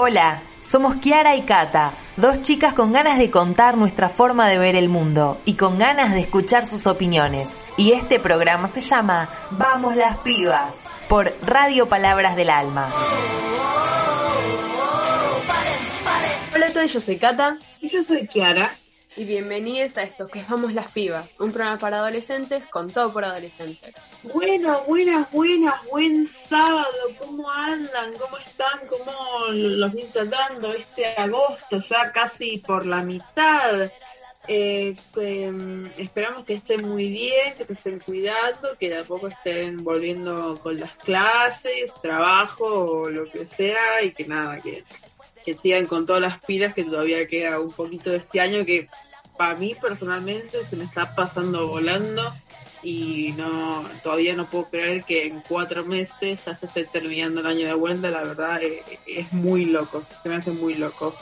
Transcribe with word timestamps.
Hola, 0.00 0.44
somos 0.60 0.98
Kiara 0.98 1.34
y 1.34 1.42
Kata, 1.42 1.92
dos 2.16 2.40
chicas 2.42 2.72
con 2.72 2.92
ganas 2.92 3.18
de 3.18 3.32
contar 3.32 3.76
nuestra 3.76 4.08
forma 4.08 4.46
de 4.46 4.56
ver 4.56 4.76
el 4.76 4.88
mundo 4.88 5.40
y 5.44 5.54
con 5.54 5.76
ganas 5.76 6.14
de 6.14 6.20
escuchar 6.20 6.68
sus 6.68 6.86
opiniones. 6.86 7.60
Y 7.76 7.90
este 7.90 8.20
programa 8.20 8.68
se 8.68 8.80
llama 8.80 9.28
Vamos 9.50 9.96
las 9.96 10.18
pibas 10.18 10.76
por 11.08 11.34
Radio 11.42 11.88
Palabras 11.88 12.36
del 12.36 12.48
Alma. 12.48 12.92
Hola 16.54 16.66
a 16.68 16.72
todos, 16.72 16.92
yo 16.92 17.00
soy 17.00 17.16
Kata 17.16 17.58
Y 17.80 17.88
yo 17.88 18.04
soy 18.04 18.28
Kiara. 18.28 18.70
Y 19.18 19.24
bienvenidos 19.24 19.96
a 19.96 20.04
esto 20.04 20.28
que 20.28 20.44
Vamos 20.48 20.72
las 20.72 20.92
Pibas, 20.92 21.28
un 21.40 21.50
programa 21.50 21.80
para 21.80 21.98
adolescentes 21.98 22.64
con 22.66 22.92
todo 22.92 23.12
por 23.12 23.24
adolescentes. 23.24 23.92
Bueno, 24.22 24.84
buenas, 24.86 25.28
buenas, 25.32 25.84
buen 25.90 26.28
sábado. 26.28 26.86
¿Cómo 27.18 27.50
andan? 27.50 28.12
¿Cómo 28.16 28.38
están? 28.38 28.78
¿Cómo 28.88 29.48
los 29.50 29.92
vienen 29.92 30.12
tratando 30.12 30.72
este 30.72 31.06
agosto? 31.16 31.80
Ya 31.80 32.12
casi 32.12 32.58
por 32.58 32.86
la 32.86 33.02
mitad. 33.02 33.90
Eh, 34.46 34.94
mm, 35.16 35.86
esperamos 35.98 36.44
que 36.44 36.54
estén 36.54 36.88
muy 36.88 37.08
bien, 37.10 37.56
que 37.56 37.64
se 37.64 37.72
estén 37.72 37.98
cuidando, 37.98 38.78
que 38.78 38.88
de 38.88 38.98
a 38.98 39.02
poco 39.02 39.26
estén 39.26 39.82
volviendo 39.82 40.60
con 40.62 40.78
las 40.78 40.94
clases, 40.94 41.92
trabajo 42.00 42.66
o 42.66 43.10
lo 43.10 43.24
que 43.24 43.44
sea 43.44 44.00
y 44.00 44.12
que 44.12 44.26
nada, 44.26 44.60
que, 44.60 44.84
que 45.44 45.58
sigan 45.58 45.86
con 45.86 46.06
todas 46.06 46.22
las 46.22 46.38
pilas 46.38 46.72
que 46.72 46.84
todavía 46.84 47.26
queda 47.26 47.58
un 47.58 47.72
poquito 47.72 48.10
de 48.10 48.18
este 48.18 48.40
año 48.40 48.64
que 48.64 48.88
para 49.38 49.54
mí 49.54 49.74
personalmente 49.80 50.64
se 50.64 50.76
me 50.76 50.84
está 50.84 51.14
pasando 51.14 51.66
volando 51.68 52.34
y 52.82 53.32
no 53.36 53.88
todavía 54.02 54.34
no 54.34 54.50
puedo 54.50 54.66
creer 54.66 55.04
que 55.04 55.26
en 55.26 55.40
cuatro 55.48 55.84
meses 55.84 56.44
ya 56.44 56.54
se 56.54 56.66
esté 56.66 56.84
terminando 56.84 57.40
el 57.40 57.46
año 57.46 57.66
de 57.66 57.74
vuelta, 57.74 58.10
la 58.10 58.24
verdad 58.24 58.62
eh, 58.62 58.82
es 59.06 59.32
muy 59.32 59.64
loco, 59.64 60.02
se 60.02 60.28
me 60.28 60.36
hace 60.36 60.50
muy 60.50 60.74
loco. 60.74 61.16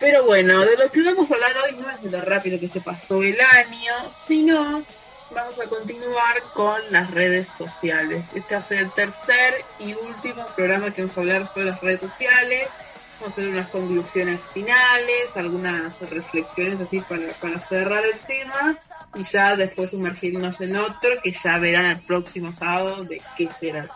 Pero 0.00 0.24
bueno, 0.24 0.60
de 0.64 0.76
lo 0.76 0.90
que 0.90 1.02
vamos 1.02 1.30
a 1.30 1.34
hablar 1.34 1.52
hoy 1.64 1.76
no 1.76 1.90
es 1.90 2.02
de 2.02 2.10
lo 2.10 2.20
rápido 2.20 2.58
que 2.58 2.68
se 2.68 2.80
pasó 2.80 3.22
el 3.22 3.40
año, 3.40 4.10
sino 4.26 4.82
vamos 5.34 5.60
a 5.60 5.66
continuar 5.66 6.42
con 6.52 6.80
las 6.90 7.10
redes 7.10 7.48
sociales. 7.48 8.24
Este 8.34 8.54
va 8.54 8.60
a 8.60 8.62
ser 8.62 8.78
el 8.78 8.90
tercer 8.92 9.64
y 9.78 9.94
último 9.94 10.46
programa 10.54 10.92
que 10.92 11.02
vamos 11.02 11.16
a 11.16 11.20
hablar 11.20 11.46
sobre 11.46 11.66
las 11.66 11.80
redes 11.80 12.00
sociales. 12.00 12.68
Hacer 13.24 13.48
unas 13.48 13.68
conclusiones 13.68 14.40
finales, 14.52 15.36
algunas 15.36 15.98
reflexiones 16.00 16.80
así 16.80 17.00
para, 17.00 17.28
para 17.40 17.60
cerrar 17.60 18.04
el 18.04 18.18
tema 18.20 18.76
y 19.14 19.22
ya 19.22 19.56
después 19.56 19.90
sumergirnos 19.90 20.60
en 20.60 20.76
otro 20.76 21.10
que 21.22 21.32
ya 21.32 21.58
verán 21.58 21.86
el 21.86 22.00
próximo 22.00 22.54
sábado 22.54 23.04
de 23.04 23.22
qué 23.36 23.48
será. 23.48 23.88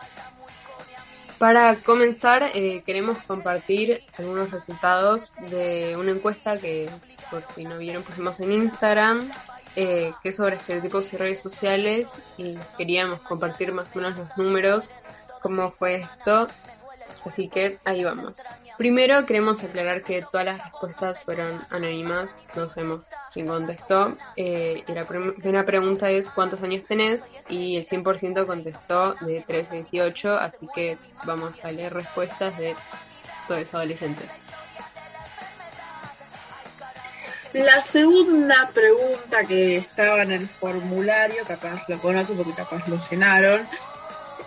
Para 1.39 1.77
comenzar, 1.77 2.51
eh, 2.53 2.83
queremos 2.85 3.19
compartir 3.19 4.03
algunos 4.17 4.51
resultados 4.51 5.33
de 5.49 5.95
una 5.97 6.11
encuesta 6.11 6.57
que, 6.57 6.89
por 7.31 7.45
si 7.55 7.63
no 7.63 7.77
vieron, 7.77 8.03
pusimos 8.03 8.41
en 8.41 8.51
Instagram, 8.51 9.31
eh, 9.77 10.11
que 10.21 10.29
es 10.29 10.35
sobre 10.35 10.57
estereotipos 10.57 11.13
y 11.13 11.17
redes 11.17 11.41
sociales, 11.41 12.11
y 12.37 12.57
queríamos 12.77 13.21
compartir 13.21 13.71
más 13.71 13.87
o 13.95 13.99
menos 13.99 14.17
los 14.17 14.37
números, 14.37 14.91
cómo 15.41 15.71
fue 15.71 16.01
esto, 16.01 16.49
así 17.25 17.47
que 17.47 17.79
ahí 17.85 18.03
vamos. 18.03 18.33
Primero 18.79 19.25
queremos 19.25 19.61
aclarar 19.61 20.03
que 20.03 20.21
todas 20.21 20.45
las 20.45 20.63
respuestas 20.63 21.21
fueron 21.25 21.49
anónimas, 21.69 22.37
no 22.55 22.69
sabemos 22.69 23.01
quién 23.33 23.45
contestó, 23.45 24.15
eh, 24.37 24.85
y 24.87 24.91
la 24.93 25.03
primera 25.03 25.65
pregunta 25.65 26.09
es 26.09 26.29
¿cuántos 26.29 26.63
años 26.63 26.85
tenés? 26.87 27.41
Y 27.49 27.75
el 27.75 27.85
100% 27.85 28.45
contestó 28.47 29.15
de 29.15 29.43
13 29.45 29.67
a 29.69 29.73
18, 29.73 30.33
así 30.33 30.69
que 30.73 30.97
vamos 31.25 31.61
a 31.65 31.73
leer 31.73 31.93
respuestas 31.93 32.57
de 32.57 32.73
todos 33.49 33.73
adolescentes. 33.73 34.29
La 37.51 37.83
segunda 37.83 38.69
pregunta 38.73 39.43
que 39.43 39.75
estaba 39.75 40.23
en 40.23 40.31
el 40.31 40.47
formulario, 40.47 41.43
capaz 41.45 41.81
lo 41.89 41.97
conozco 41.97 42.33
porque 42.33 42.53
capaz 42.53 42.87
lo 42.87 42.97
llenaron, 43.11 43.67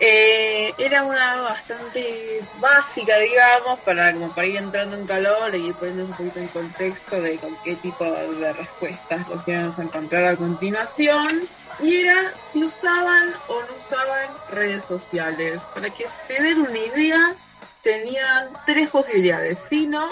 eh, 0.00 0.72
era 0.78 1.04
una 1.04 1.42
bastante 1.42 2.40
básica, 2.58 3.18
digamos, 3.18 3.78
para 3.80 4.12
como 4.12 4.34
para 4.34 4.46
ir 4.46 4.56
entrando 4.56 4.96
en 4.96 5.06
calor 5.06 5.54
y 5.54 5.72
poniendo 5.72 6.04
un 6.06 6.12
poquito 6.12 6.38
en 6.40 6.48
contexto 6.48 7.20
de 7.20 7.36
con 7.38 7.54
qué 7.62 7.76
tipo 7.76 8.04
de 8.04 8.52
respuestas 8.52 9.28
los 9.28 9.46
íbamos 9.46 9.78
a 9.78 9.82
encontrar 9.82 10.24
a 10.24 10.36
continuación. 10.36 11.42
Y 11.80 11.96
era 11.96 12.32
si 12.52 12.64
usaban 12.64 13.32
o 13.48 13.60
no 13.60 13.68
usaban 13.78 14.28
redes 14.50 14.84
sociales. 14.84 15.62
Para 15.74 15.90
que 15.90 16.06
se 16.08 16.42
den 16.42 16.60
una 16.60 16.78
idea, 16.78 17.34
tenían 17.82 18.50
tres 18.66 18.90
posibilidades, 18.90 19.58
sí, 19.68 19.86
no 19.86 20.08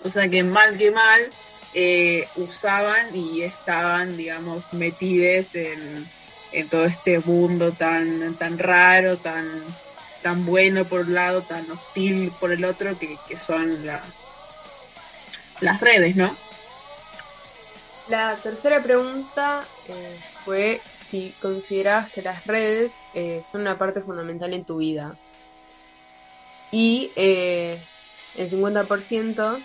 O 0.03 0.09
sea 0.09 0.27
que 0.27 0.43
mal 0.43 0.77
que 0.77 0.91
mal 0.91 1.29
eh, 1.73 2.27
usaban 2.35 3.15
y 3.15 3.43
estaban, 3.43 4.17
digamos, 4.17 4.65
metides 4.73 5.55
en, 5.55 6.05
todo 6.69 6.85
este 6.85 7.19
mundo 7.19 7.71
tan, 7.71 8.35
tan 8.35 8.57
raro, 8.57 9.17
tan, 9.17 9.63
tan 10.23 10.45
bueno 10.45 10.85
por 10.85 11.01
un 11.01 11.13
lado, 11.13 11.43
tan 11.43 11.69
hostil 11.69 12.31
por 12.39 12.51
el 12.51 12.65
otro, 12.65 12.97
que, 12.97 13.15
que 13.27 13.37
son 13.37 13.85
las, 13.85 14.01
las 15.59 15.79
redes, 15.79 16.15
¿no? 16.15 16.35
La 18.09 18.35
tercera 18.37 18.81
pregunta 18.81 19.63
eh, 19.89 20.17
fue 20.45 20.79
si 21.05 21.33
consideras 21.41 22.11
que 22.11 22.21
las 22.21 22.45
redes 22.45 22.91
eh, 23.13 23.43
son 23.49 23.61
una 23.61 23.77
parte 23.77 24.01
fundamental 24.01 24.53
en 24.53 24.63
tu 24.63 24.77
vida. 24.77 25.15
Y 26.71 27.11
eh, 27.15 27.79
el 28.37 28.49
50% 28.49 29.59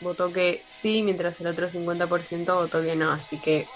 votó 0.00 0.32
que 0.32 0.60
sí, 0.64 1.02
mientras 1.02 1.40
el 1.40 1.48
otro 1.48 1.68
50% 1.68 2.54
votó 2.54 2.82
que 2.82 2.96
no, 2.96 3.12
así 3.12 3.38
que 3.38 3.66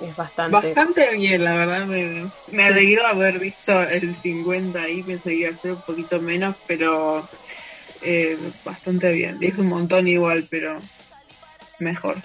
es 0.00 0.16
bastante... 0.16 0.52
Bastante 0.52 1.14
bien, 1.14 1.44
la 1.44 1.54
verdad, 1.54 1.86
me, 1.86 2.30
me 2.48 2.64
alegró 2.64 3.06
haber 3.06 3.38
visto 3.38 3.80
el 3.82 4.14
50 4.14 4.82
ahí, 4.82 5.02
pensé 5.02 5.30
que 5.30 5.36
iba 5.36 5.50
a 5.50 5.54
ser 5.54 5.72
un 5.72 5.82
poquito 5.82 6.20
menos, 6.20 6.56
pero 6.66 7.28
eh, 8.02 8.38
bastante 8.64 9.12
bien. 9.12 9.38
Es 9.40 9.58
un 9.58 9.66
montón 9.66 10.08
igual, 10.08 10.46
pero 10.48 10.80
mejor. 11.78 12.16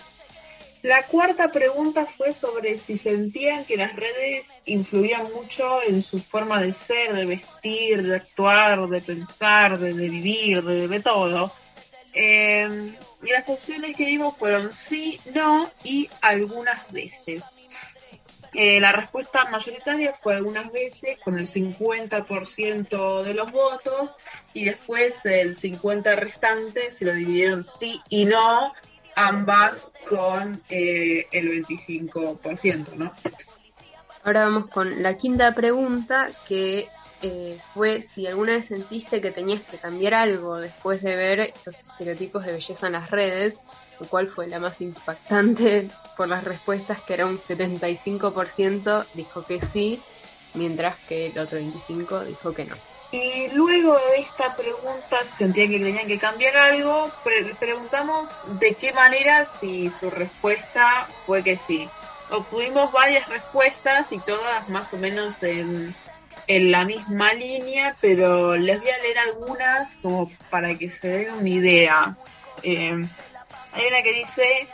La 0.84 1.04
cuarta 1.04 1.50
pregunta 1.50 2.06
fue 2.06 2.34
sobre 2.34 2.78
si 2.78 2.98
sentían 2.98 3.64
que 3.64 3.78
las 3.78 3.96
redes 3.96 4.62
influían 4.66 5.32
mucho 5.32 5.82
en 5.82 6.04
su 6.04 6.20
forma 6.20 6.62
de 6.62 6.74
ser, 6.74 7.14
de 7.14 7.26
vestir, 7.26 8.04
de 8.04 8.18
actuar, 8.18 8.90
de 8.90 9.00
pensar, 9.00 9.80
de, 9.80 9.94
vivir, 9.94 10.62
de, 10.62 11.00
todo. 11.00 11.54
Eh, 12.14 12.98
y 13.24 13.30
las 13.30 13.48
opciones 13.48 13.96
que 13.96 14.06
dimos 14.06 14.36
fueron 14.36 14.74
sí, 14.74 15.22
no 15.34 15.72
y 15.86 16.10
algunas 16.20 16.92
veces. 16.92 17.46
Eh, 18.54 18.82
la 18.82 18.92
respuesta 18.92 19.46
mayoritaria 19.46 20.12
fue 20.12 20.36
algunas 20.36 20.70
veces 20.70 21.18
con 21.24 21.40
el 21.40 21.48
50% 21.48 23.24
de 23.24 23.34
los 23.34 23.52
votos 23.54 24.14
y 24.54 24.66
después 24.66 25.26
el 25.26 25.56
50% 25.56 26.16
restante 26.18 26.92
se 26.92 27.06
lo 27.06 27.14
dividieron 27.14 27.64
sí 27.64 28.02
y 28.10 28.26
no 28.26 28.74
ambas 29.16 29.90
con 30.08 30.62
eh, 30.70 31.28
el 31.32 31.66
25%, 31.66 32.94
¿no? 32.96 33.12
Ahora 34.24 34.46
vamos 34.46 34.70
con 34.70 35.04
la 35.04 35.16
quinta 35.18 35.54
pregunta, 35.54 36.30
que 36.48 36.88
eh, 37.22 37.58
fue 37.74 38.02
si 38.02 38.28
alguna 38.28 38.54
vez 38.54 38.66
sentiste 38.66 39.22
que 39.22 39.32
tenías 39.32 39.62
que 39.64 39.78
cambiar 39.78 40.14
algo 40.14 40.60
después 40.60 41.02
de 41.02 41.16
ver 41.16 41.54
los 41.66 41.80
estereotipos 41.80 42.46
de 42.46 42.54
belleza 42.54 42.88
en 42.88 42.94
las 42.94 43.12
redes, 43.12 43.60
lo 44.00 44.08
cual 44.08 44.28
fue 44.28 44.48
la 44.48 44.60
más 44.60 44.82
impactante 44.82 45.90
por 46.18 46.28
las 46.28 46.44
respuestas, 46.44 47.02
que 47.02 47.14
era 47.14 47.26
un 47.26 47.40
75% 47.40 49.06
dijo 49.14 49.46
que 49.46 49.62
sí, 49.62 50.02
mientras 50.54 50.98
que 51.08 51.28
el 51.28 51.40
otro 51.40 51.60
25% 51.60 52.26
dijo 52.26 52.54
que 52.54 52.66
no. 52.66 52.76
Y 53.14 53.48
luego 53.50 53.94
de 53.94 54.22
esta 54.22 54.56
pregunta, 54.56 55.20
sentían 55.38 55.70
que 55.70 55.78
tenían 55.78 56.08
que 56.08 56.18
cambiar 56.18 56.58
algo, 56.58 57.12
pre 57.24 57.54
preguntamos 57.60 58.28
de 58.60 58.74
qué 58.74 58.92
manera 58.92 59.46
si 59.46 59.92
su 59.92 60.10
respuesta 60.10 61.08
fue 61.28 61.44
que 61.44 61.56
sí. 61.56 61.88
Obtuvimos 62.32 62.92
varias 62.92 63.30
respuestas 63.30 64.12
y 64.12 64.18
todas 64.18 64.68
más 64.70 64.92
o 64.94 64.98
menos 64.98 65.44
en, 65.44 65.94
en 66.48 66.72
la 66.72 66.86
misma 66.86 67.34
línea, 67.34 67.96
pero 68.02 68.58
les 68.58 68.80
voy 68.80 68.90
a 68.90 68.98
leer 69.04 69.20
algunas 69.20 69.94
como 70.02 70.32
para 70.50 70.76
que 70.76 70.90
se 70.90 71.10
den 71.10 71.34
una 71.36 71.50
idea. 71.50 72.18
Eh, 72.64 73.06
hay 73.74 73.88
una 73.90 74.02
que 74.02 74.14
dice, 74.14 74.68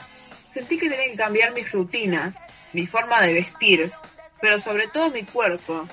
sentí 0.50 0.77
que 0.77 0.89
tenía 0.89 1.12
que 1.12 1.18
cambiar 1.18 1.51
mis 1.51 1.69
rutinas, 1.74 2.38
mi 2.71 2.88
forma 2.88 3.21
de 3.21 3.33
vestir, 3.33 3.92
pero 4.39 4.59
sobre 4.59 4.88
todo 4.88 5.09
mi 5.09 5.24
cuerpo 5.25 5.85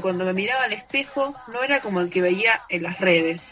cuando 0.00 0.24
me 0.24 0.32
miraba 0.32 0.64
al 0.64 0.72
espejo 0.72 1.34
no 1.52 1.62
era 1.62 1.80
como 1.80 2.00
el 2.00 2.10
que 2.10 2.22
veía 2.22 2.62
en 2.68 2.82
las 2.82 2.98
redes. 3.00 3.42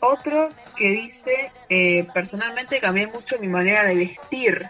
otro 0.00 0.48
que 0.76 0.88
dice, 0.90 1.52
eh, 1.68 2.08
personalmente 2.12 2.80
cambié 2.80 3.06
mucho 3.06 3.38
mi 3.38 3.46
manera 3.46 3.84
de 3.84 3.94
vestir, 3.94 4.68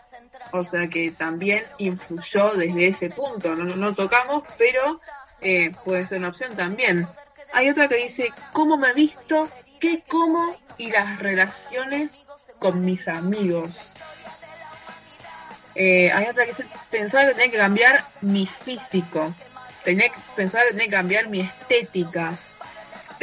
o 0.52 0.62
sea 0.62 0.88
que 0.88 1.11
también 1.11 1.64
influyó 1.79 2.50
desde 2.50 2.88
ese 2.88 3.08
punto, 3.08 3.56
no, 3.56 3.64
no 3.64 3.94
tocamos, 3.94 4.44
pero 4.58 5.00
eh, 5.40 5.73
puede 5.85 6.06
ser 6.06 6.19
una 6.19 6.28
opción 6.28 6.55
también. 6.55 7.06
Hay 7.55 7.70
otra 7.70 7.88
que 7.88 7.96
dice, 7.96 8.32
¿cómo 8.52 8.76
me 8.76 8.93
visto? 8.93 9.49
¿Qué 9.81 10.02
como? 10.06 10.55
Y 10.76 10.90
las 10.90 11.19
relaciones 11.19 12.12
con 12.58 12.85
mis 12.85 13.08
amigos. 13.08 13.94
Eh, 15.75 16.11
hay 16.13 16.27
otra 16.27 16.45
que 16.47 16.55
pensaba 16.91 17.27
que 17.27 17.35
tenía 17.35 17.51
que 17.51 17.59
cambiar 17.59 18.05
mi 18.21 18.47
físico. 18.47 19.35
Tenía, 19.85 20.13
pensaba 20.37 20.65
que 20.65 20.71
tenía 20.71 20.87
que 20.87 20.93
cambiar 20.93 21.29
mi 21.29 21.41
estética 21.41 22.39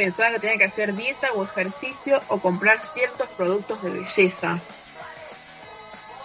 pensaba 0.00 0.30
que 0.30 0.40
tenía 0.40 0.56
que 0.56 0.64
hacer 0.64 0.94
dieta 0.94 1.30
o 1.34 1.44
ejercicio 1.44 2.22
o 2.28 2.40
comprar 2.40 2.80
ciertos 2.80 3.28
productos 3.36 3.82
de 3.82 3.90
belleza. 3.90 4.58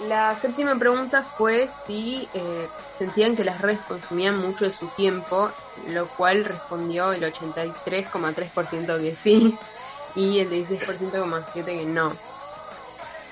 La 0.08 0.34
séptima 0.34 0.80
pregunta 0.80 1.24
fue 1.24 1.68
si 1.86 2.30
eh, 2.34 2.70
sentían 2.98 3.36
que 3.36 3.44
las 3.44 3.60
redes 3.60 3.82
consumían 3.86 4.38
mucho 4.38 4.64
de 4.64 4.72
su 4.72 4.88
tiempo, 4.88 5.52
lo 5.90 6.08
cual 6.08 6.46
respondió 6.46 7.12
el 7.12 7.22
83,3% 7.22 8.98
que 9.02 9.14
sí 9.14 9.58
y 10.16 10.40
el 10.40 10.50
16,7% 10.52 11.66
que 11.66 11.86
no. 11.86 12.14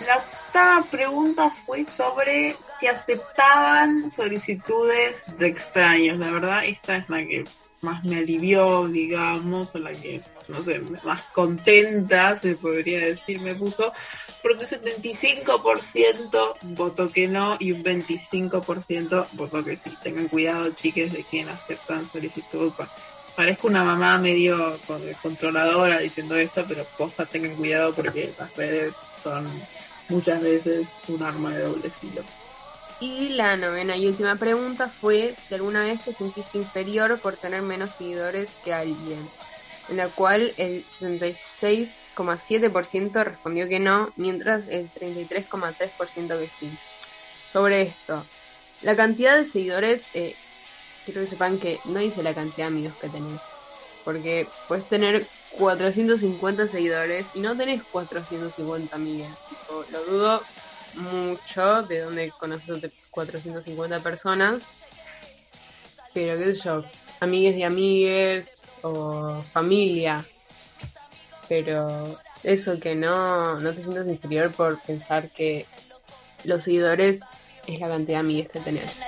La 0.06 0.26
octava 0.54 0.86
pregunta 0.86 1.50
fue 1.50 1.84
sobre 1.84 2.56
si 2.80 2.86
aceptaban 2.86 4.12
solicitudes 4.12 5.36
de 5.40 5.48
extraños. 5.48 6.20
La 6.20 6.30
verdad, 6.30 6.66
esta 6.66 6.98
es 6.98 7.10
la 7.10 7.26
que 7.26 7.44
más 7.82 8.04
me 8.04 8.18
alivió, 8.18 8.88
digamos, 8.88 9.74
o 9.74 9.80
la 9.80 9.92
que, 9.94 10.22
no 10.48 10.64
sé, 10.64 10.80
más 11.04 11.24
contenta, 11.34 12.36
se 12.36 12.56
podría 12.56 13.00
decir, 13.00 13.42
me 13.42 13.56
puso, 13.56 13.94
porque 14.44 14.66
un 14.66 14.70
75% 14.70 16.54
votó 16.62 17.12
que 17.12 17.28
no 17.28 17.58
y 17.60 17.72
un 17.72 17.84
25% 17.84 19.28
votó 19.32 19.64
que 19.64 19.76
sí. 19.76 19.92
Tengan 20.04 20.28
cuidado, 20.28 20.70
chiques, 20.76 21.12
de 21.14 21.24
quien 21.24 21.50
aceptan 21.50 22.06
solicitud. 22.06 22.72
Parezco 23.36 23.68
una 23.68 23.84
mamá 23.84 24.20
medio 24.20 24.80
controladora 25.24 25.98
diciendo 25.98 26.36
esto, 26.36 26.64
pero 26.68 26.86
posta, 26.96 27.26
tengan 27.26 27.56
cuidado 27.56 27.92
porque 27.92 28.32
las 28.38 28.56
redes 28.56 28.94
son 29.24 29.48
muchas 30.10 30.42
veces 30.42 30.90
un 31.08 31.24
arma 31.24 31.54
de 31.54 31.64
doble 31.64 31.90
filo. 31.90 32.22
Y 33.00 33.30
la 33.30 33.56
novena 33.58 33.98
y 33.98 34.06
última 34.08 34.36
pregunta 34.36 34.88
fue 34.88 35.34
si 35.36 35.56
alguna 35.56 35.84
vez 35.84 36.06
te 36.06 36.14
sentiste 36.14 36.58
inferior 36.58 37.20
por 37.20 37.36
tener 37.36 37.62
menos 37.62 37.92
seguidores 37.92 38.50
que 38.64 38.74
alguien, 38.74 39.28
en 39.90 39.98
la 39.98 40.08
cual 40.08 40.54
el 40.58 40.84
66,7% 40.86 43.24
respondió 43.24 43.68
que 43.68 43.80
no, 43.80 44.12
mientras 44.16 44.66
el 44.70 44.90
33,3% 44.92 46.40
que 46.40 46.50
sí. 46.60 46.72
Sobre 47.52 47.82
esto, 47.82 48.24
la 48.82 48.96
cantidad 48.96 49.38
de 49.38 49.46
seguidores, 49.46 50.06
eh, 50.14 50.36
quiero 51.06 51.22
que 51.22 51.28
sepan 51.28 51.60
que 51.60 51.80
no 51.86 52.00
dice 52.00 52.24
la 52.24 52.34
cantidad 52.34 52.68
de 52.68 52.74
amigos 52.74 52.96
que 53.02 53.10
tenés, 53.10 53.42
porque 54.06 54.48
puedes 54.68 54.88
tener 54.88 55.28
450 55.58 56.68
seguidores 56.68 57.26
y 57.34 57.40
no 57.40 57.56
tenés 57.56 57.84
450 57.84 58.96
amigas. 58.96 59.38
lo 59.92 60.04
dudo 60.06 60.42
mucho 60.96 61.84
de 61.84 62.02
donde 62.02 62.32
conoces 62.32 62.92
450 63.12 64.00
personas. 64.00 64.64
Pero 66.14 66.38
qué 66.38 66.54
sé 66.54 66.62
yo, 66.64 66.84
amigues 67.20 67.56
de 67.56 67.66
amigues 67.66 68.62
o 68.82 69.42
familia. 69.52 70.26
Pero 71.50 72.20
eso 72.44 72.80
que 72.80 72.96
no, 72.96 73.60
no 73.60 73.74
te 73.74 73.82
sientas 73.82 74.08
inferior 74.08 74.52
por 74.52 74.82
pensar 74.82 75.30
que 75.30 75.66
los 76.44 76.64
seguidores 76.64 77.22
es 77.68 77.80
la 77.80 77.88
cantidad 77.88 78.18
de 78.18 78.22
amigues 78.22 78.50
que 78.50 78.60
tenés. 78.60 79.00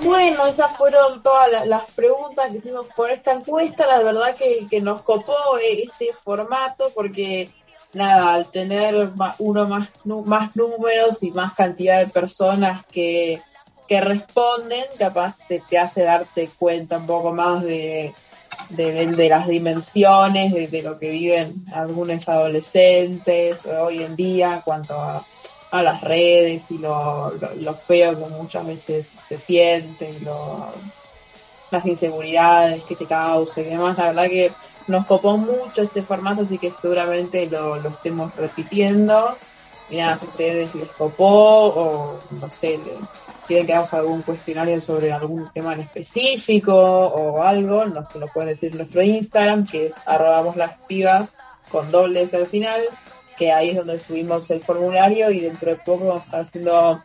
Bueno, 0.00 0.46
esas 0.46 0.76
fueron 0.76 1.22
todas 1.22 1.66
las 1.66 1.84
preguntas 1.92 2.50
que 2.50 2.58
hicimos 2.58 2.86
por 2.96 3.10
esta 3.10 3.32
encuesta. 3.32 3.86
La 3.86 4.02
verdad 4.02 4.34
que, 4.34 4.80
nos 4.80 5.02
copó 5.02 5.58
eh, 5.58 5.82
este 5.84 6.12
formato 6.12 6.90
porque 6.94 7.50
nada, 7.92 8.34
al 8.34 8.50
tener 8.50 9.12
uno 9.38 9.68
más, 9.68 9.88
más 10.04 10.56
números 10.56 11.22
y 11.22 11.30
más 11.30 11.54
cantidad 11.54 12.00
de 12.00 12.08
personas 12.08 12.84
que, 12.86 13.40
que 13.86 14.00
responden, 14.00 14.84
capaz 14.98 15.36
te, 15.46 15.60
te 15.60 15.78
hace 15.78 16.02
darte 16.02 16.48
cuenta 16.58 16.98
un 16.98 17.06
poco 17.06 17.32
más 17.32 17.62
de, 17.62 18.14
de, 18.70 19.28
las 19.28 19.46
dimensiones 19.46 20.70
de, 20.70 20.82
lo 20.82 20.98
que 20.98 21.10
viven 21.10 21.54
algunos 21.72 22.28
adolescentes 22.28 23.64
hoy 23.66 24.02
en 24.02 24.16
día 24.16 24.62
cuanto 24.64 24.94
a, 24.94 25.24
las 25.82 26.00
redes 26.02 26.70
y 26.70 26.78
lo, 26.78 27.32
lo, 27.32 27.74
feo 27.74 28.18
que 28.18 28.30
muchas 28.30 28.66
veces 28.66 29.10
se 29.28 29.38
siente, 29.38 30.18
lo, 30.20 30.68
las 31.70 31.86
inseguridades 31.86 32.84
que 32.84 32.96
te 32.96 33.06
causa 33.06 33.60
y 33.60 33.64
demás. 33.64 33.98
La 33.98 34.06
verdad 34.06 34.24
que 34.24 34.52
nos 34.86 35.06
copó 35.06 35.36
mucho 35.36 35.82
este 35.82 36.02
formato, 36.02 36.42
así 36.42 36.58
que 36.58 36.70
seguramente 36.70 37.46
lo, 37.46 37.76
lo 37.76 37.88
estemos 37.88 38.34
repitiendo. 38.36 39.36
Y 39.90 39.96
nada, 39.96 40.16
si 40.16 40.24
a 40.24 40.28
ustedes 40.28 40.74
les 40.74 40.92
copó 40.92 41.26
o 41.26 42.18
no 42.30 42.50
sé, 42.50 42.80
quieren 43.46 43.66
que 43.66 43.72
hagamos 43.72 43.92
algún 43.92 44.22
cuestionario 44.22 44.80
sobre 44.80 45.12
algún 45.12 45.50
tema 45.52 45.74
en 45.74 45.80
específico 45.80 46.74
o 46.74 47.42
algo, 47.42 47.84
nos 47.84 48.14
lo 48.14 48.26
pueden 48.28 48.50
decir 48.50 48.72
en 48.72 48.78
nuestro 48.78 49.02
Instagram, 49.02 49.66
que 49.66 49.86
es 49.86 49.94
arrobamos 50.06 50.56
las 50.56 50.78
pibas 50.86 51.34
con 51.70 51.90
dobles 51.90 52.32
al 52.32 52.46
final, 52.46 52.82
que 53.36 53.52
ahí 53.52 53.70
es 53.70 53.76
donde 53.76 53.98
subimos 53.98 54.50
el 54.50 54.60
formulario 54.60 55.30
y 55.30 55.40
dentro 55.40 55.70
de 55.70 55.76
poco 55.76 56.06
vamos 56.06 56.22
a 56.22 56.24
estar 56.24 56.40
haciendo 56.42 57.02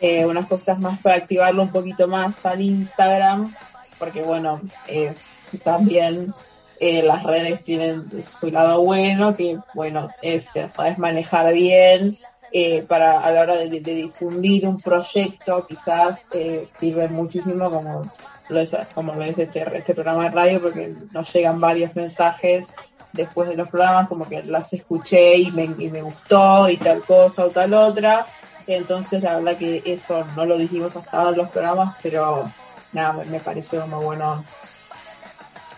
eh, 0.00 0.24
unas 0.24 0.46
cosas 0.46 0.78
más 0.78 1.00
para 1.00 1.16
activarlo 1.16 1.62
un 1.62 1.72
poquito 1.72 2.08
más 2.08 2.44
al 2.46 2.60
Instagram, 2.60 3.54
porque 3.98 4.22
bueno, 4.22 4.60
es 4.86 5.48
también 5.62 6.34
eh, 6.78 7.02
las 7.02 7.22
redes 7.22 7.62
tienen 7.62 8.06
su 8.22 8.50
lado 8.50 8.82
bueno, 8.82 9.34
que 9.34 9.58
bueno, 9.74 10.08
este, 10.22 10.68
sabes 10.68 10.98
manejar 10.98 11.52
bien, 11.52 12.18
eh, 12.52 12.82
para 12.82 13.20
a 13.20 13.30
la 13.30 13.42
hora 13.42 13.54
de, 13.54 13.68
difundir 13.78 14.66
un 14.66 14.80
proyecto 14.80 15.64
quizás 15.68 16.28
eh, 16.32 16.66
sirve 16.80 17.06
muchísimo 17.06 17.70
como 17.70 18.10
lo 18.48 18.60
es, 18.60 18.76
como 18.92 19.14
lo 19.14 19.22
es 19.22 19.38
este, 19.38 19.64
este 19.76 19.94
programa 19.94 20.24
de 20.24 20.30
radio 20.30 20.60
porque 20.60 20.92
nos 21.12 21.32
llegan 21.32 21.60
varios 21.60 21.94
mensajes 21.94 22.72
después 23.12 23.48
de 23.48 23.56
los 23.56 23.68
programas 23.68 24.08
como 24.08 24.28
que 24.28 24.42
las 24.42 24.72
escuché 24.72 25.36
y 25.36 25.50
me, 25.50 25.66
me 25.68 26.02
gustó 26.02 26.68
y 26.68 26.76
tal 26.76 27.02
cosa 27.02 27.44
o 27.44 27.50
tal 27.50 27.74
otra 27.74 28.26
entonces 28.66 29.22
la 29.22 29.36
verdad 29.36 29.58
que 29.58 29.82
eso 29.84 30.24
no 30.36 30.44
lo 30.44 30.56
dijimos 30.56 30.94
hasta 30.94 31.16
ahora 31.16 31.30
en 31.30 31.36
los 31.38 31.48
programas 31.48 31.96
pero 32.02 32.50
nada 32.92 33.24
me, 33.24 33.40
pareció 33.40 33.86
muy 33.86 34.04
bueno 34.04 34.44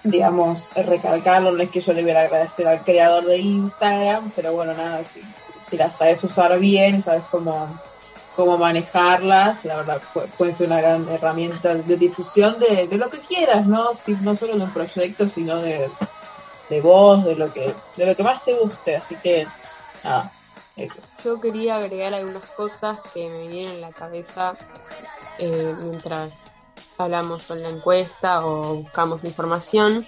digamos 0.04 0.68
recalcarlo 0.74 1.52
no 1.52 1.62
es 1.62 1.70
que 1.70 1.80
yo 1.80 1.92
le 1.92 2.02
hubiera 2.02 2.22
agradecer 2.22 2.66
al 2.68 2.84
creador 2.84 3.24
de 3.24 3.38
Instagram 3.38 4.32
pero 4.34 4.52
bueno 4.52 4.74
nada 4.74 5.02
sí, 5.04 5.22
si 5.72 5.78
las 5.78 5.96
sabes 5.96 6.22
usar 6.22 6.58
bien, 6.58 7.00
sabes 7.00 7.22
cómo, 7.30 7.80
cómo 8.36 8.58
manejarlas, 8.58 9.64
la 9.64 9.76
verdad 9.76 10.02
puede 10.36 10.52
ser 10.52 10.66
una 10.66 10.82
gran 10.82 11.08
herramienta 11.08 11.74
de 11.74 11.96
difusión 11.96 12.58
de, 12.58 12.86
lo 12.98 13.08
que 13.08 13.18
quieras, 13.20 13.66
¿no? 13.66 13.88
no 14.20 14.34
solo 14.34 14.58
de 14.58 14.64
un 14.64 14.70
proyecto, 14.70 15.26
sino 15.26 15.62
de, 15.62 15.88
de 16.72 16.80
vos, 16.80 17.22
de 17.22 17.36
lo 17.36 17.52
que, 17.52 17.74
de 17.96 18.06
lo 18.06 18.16
que 18.16 18.22
más 18.22 18.42
te 18.42 18.54
guste, 18.54 18.96
así 18.96 19.14
que 19.16 19.46
nada, 20.02 20.32
eso. 20.74 21.00
Yo 21.22 21.38
quería 21.38 21.76
agregar 21.76 22.14
algunas 22.14 22.46
cosas 22.46 22.98
que 23.12 23.28
me 23.28 23.40
vinieron 23.40 23.74
en 23.74 23.80
la 23.82 23.92
cabeza 23.92 24.54
eh, 25.38 25.74
mientras 25.82 26.40
hablamos 26.96 27.42
con 27.42 27.60
la 27.60 27.68
encuesta 27.68 28.46
o 28.46 28.76
buscamos 28.76 29.22
información 29.24 30.06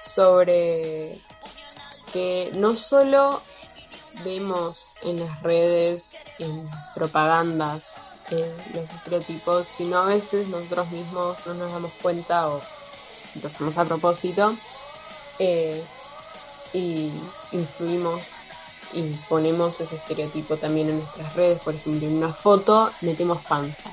sobre 0.00 1.18
que 2.12 2.52
no 2.54 2.76
solo 2.76 3.42
vemos 4.24 4.94
en 5.02 5.18
las 5.18 5.42
redes, 5.42 6.16
en 6.38 6.64
propagandas, 6.94 7.96
los 8.30 8.90
estereotipos, 8.90 9.66
sino 9.66 9.98
a 9.98 10.04
veces 10.04 10.46
nosotros 10.46 10.90
mismos 10.92 11.36
no 11.44 11.54
nos 11.54 11.72
damos 11.72 11.92
cuenta 12.00 12.48
o 12.48 12.60
lo 13.42 13.48
hacemos 13.48 13.76
a 13.76 13.84
propósito 13.84 14.54
eh, 15.38 15.82
y 16.72 17.10
influimos 17.52 18.32
y 18.92 19.02
ponemos 19.28 19.80
ese 19.80 19.96
estereotipo 19.96 20.56
también 20.56 20.90
en 20.90 20.98
nuestras 20.98 21.34
redes. 21.34 21.60
Por 21.60 21.74
ejemplo, 21.74 22.06
en 22.06 22.16
una 22.16 22.32
foto 22.32 22.90
metemos 23.00 23.42
panza. 23.44 23.92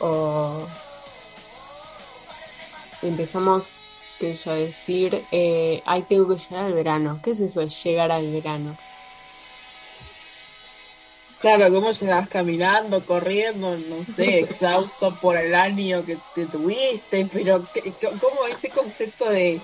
O 0.00 0.66
empezamos 3.02 3.72
que 4.18 4.36
yo 4.36 4.52
decir, 4.52 5.24
eh, 5.32 5.82
ay, 5.86 6.02
tengo 6.02 6.28
que 6.28 6.38
llegar 6.38 6.66
al 6.66 6.74
verano. 6.74 7.20
¿Qué 7.22 7.30
es 7.30 7.40
eso 7.40 7.60
de 7.60 7.68
llegar 7.70 8.12
al 8.12 8.30
verano? 8.30 8.76
Claro, 11.40 11.72
cómo 11.72 11.92
llegas 11.92 12.28
caminando, 12.28 13.04
corriendo, 13.06 13.76
no 13.78 14.04
sé, 14.04 14.40
exhausto 14.40 15.16
por 15.22 15.38
el 15.38 15.54
año 15.54 16.04
que 16.04 16.18
te 16.34 16.44
tuviste, 16.44 17.26
pero 17.32 17.66
¿cómo 18.20 18.44
ese 18.46 18.68
concepto 18.68 19.30
de, 19.30 19.58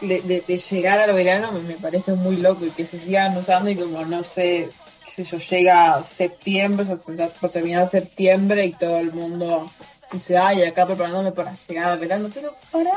de, 0.00 0.58
llegar 0.70 1.00
al 1.00 1.12
verano 1.12 1.50
me, 1.50 1.74
parece 1.74 2.12
muy 2.12 2.36
loco 2.36 2.66
y 2.66 2.70
que 2.70 2.86
se 2.86 3.00
sigan 3.00 3.36
usando 3.36 3.70
y 3.70 3.74
como, 3.74 4.04
no 4.04 4.22
sé, 4.22 4.70
qué 5.04 5.10
sé 5.10 5.24
yo, 5.24 5.38
llega 5.38 6.04
septiembre, 6.04 6.82
o 6.82 6.96
sea, 6.96 7.28
por 7.28 7.50
terminar 7.50 7.88
septiembre 7.88 8.66
y 8.66 8.72
todo 8.72 8.98
el 8.98 9.12
mundo 9.12 9.72
dice, 10.12 10.38
ay, 10.38 10.62
acá 10.62 10.86
preparándome 10.86 11.32
para 11.32 11.56
llegar 11.66 11.88
al 11.88 11.98
verano, 11.98 12.30
pero 12.32 12.54
pará, 12.70 12.92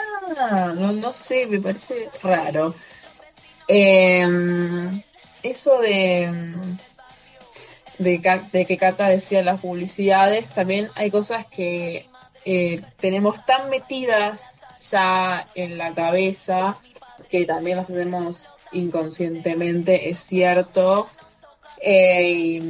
no, 0.75 0.91
no 0.91 1.11
sé, 1.11 1.47
me 1.47 1.59
parece 1.59 2.09
raro. 2.21 2.75
Em, 3.67 5.01
eso 5.41 5.79
de 5.79 6.31
de, 7.97 8.65
que 8.67 8.77
Carta 8.77 9.07
decía 9.09 9.43
las 9.43 9.61
publicidades, 9.61 10.49
también 10.49 10.89
hay 10.95 11.11
cosas 11.11 11.45
que 11.45 12.07
eh, 12.45 12.81
tenemos 12.97 13.45
tan 13.45 13.69
metidas 13.69 14.61
ya 14.91 15.47
en 15.55 15.77
la 15.77 15.93
cabeza 15.93 16.77
que 17.29 17.45
también 17.45 17.77
las 17.77 17.89
hacemos 17.89 18.43
inconscientemente, 18.71 20.09
es 20.09 20.19
cierto. 20.19 21.07
Eh, 21.81 22.61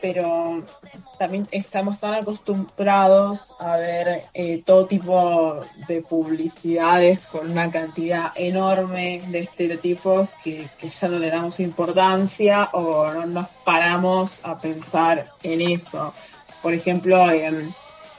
pero 0.00 0.62
también 1.18 1.48
estamos 1.50 1.98
tan 1.98 2.14
acostumbrados 2.14 3.54
a 3.58 3.76
ver 3.76 4.26
eh, 4.34 4.62
todo 4.64 4.86
tipo 4.86 5.60
de 5.88 6.02
publicidades 6.02 7.20
con 7.20 7.50
una 7.50 7.70
cantidad 7.70 8.32
enorme 8.34 9.22
de 9.28 9.40
estereotipos 9.40 10.32
que, 10.42 10.68
ya 10.80 11.08
no 11.08 11.18
le 11.18 11.30
damos 11.30 11.60
importancia 11.60 12.70
o 12.72 13.10
no 13.12 13.26
nos 13.26 13.48
paramos 13.64 14.40
a 14.42 14.60
pensar 14.60 15.32
en 15.42 15.60
eso. 15.60 16.12
Por 16.62 16.74
ejemplo, 16.74 17.30
en 17.30 17.74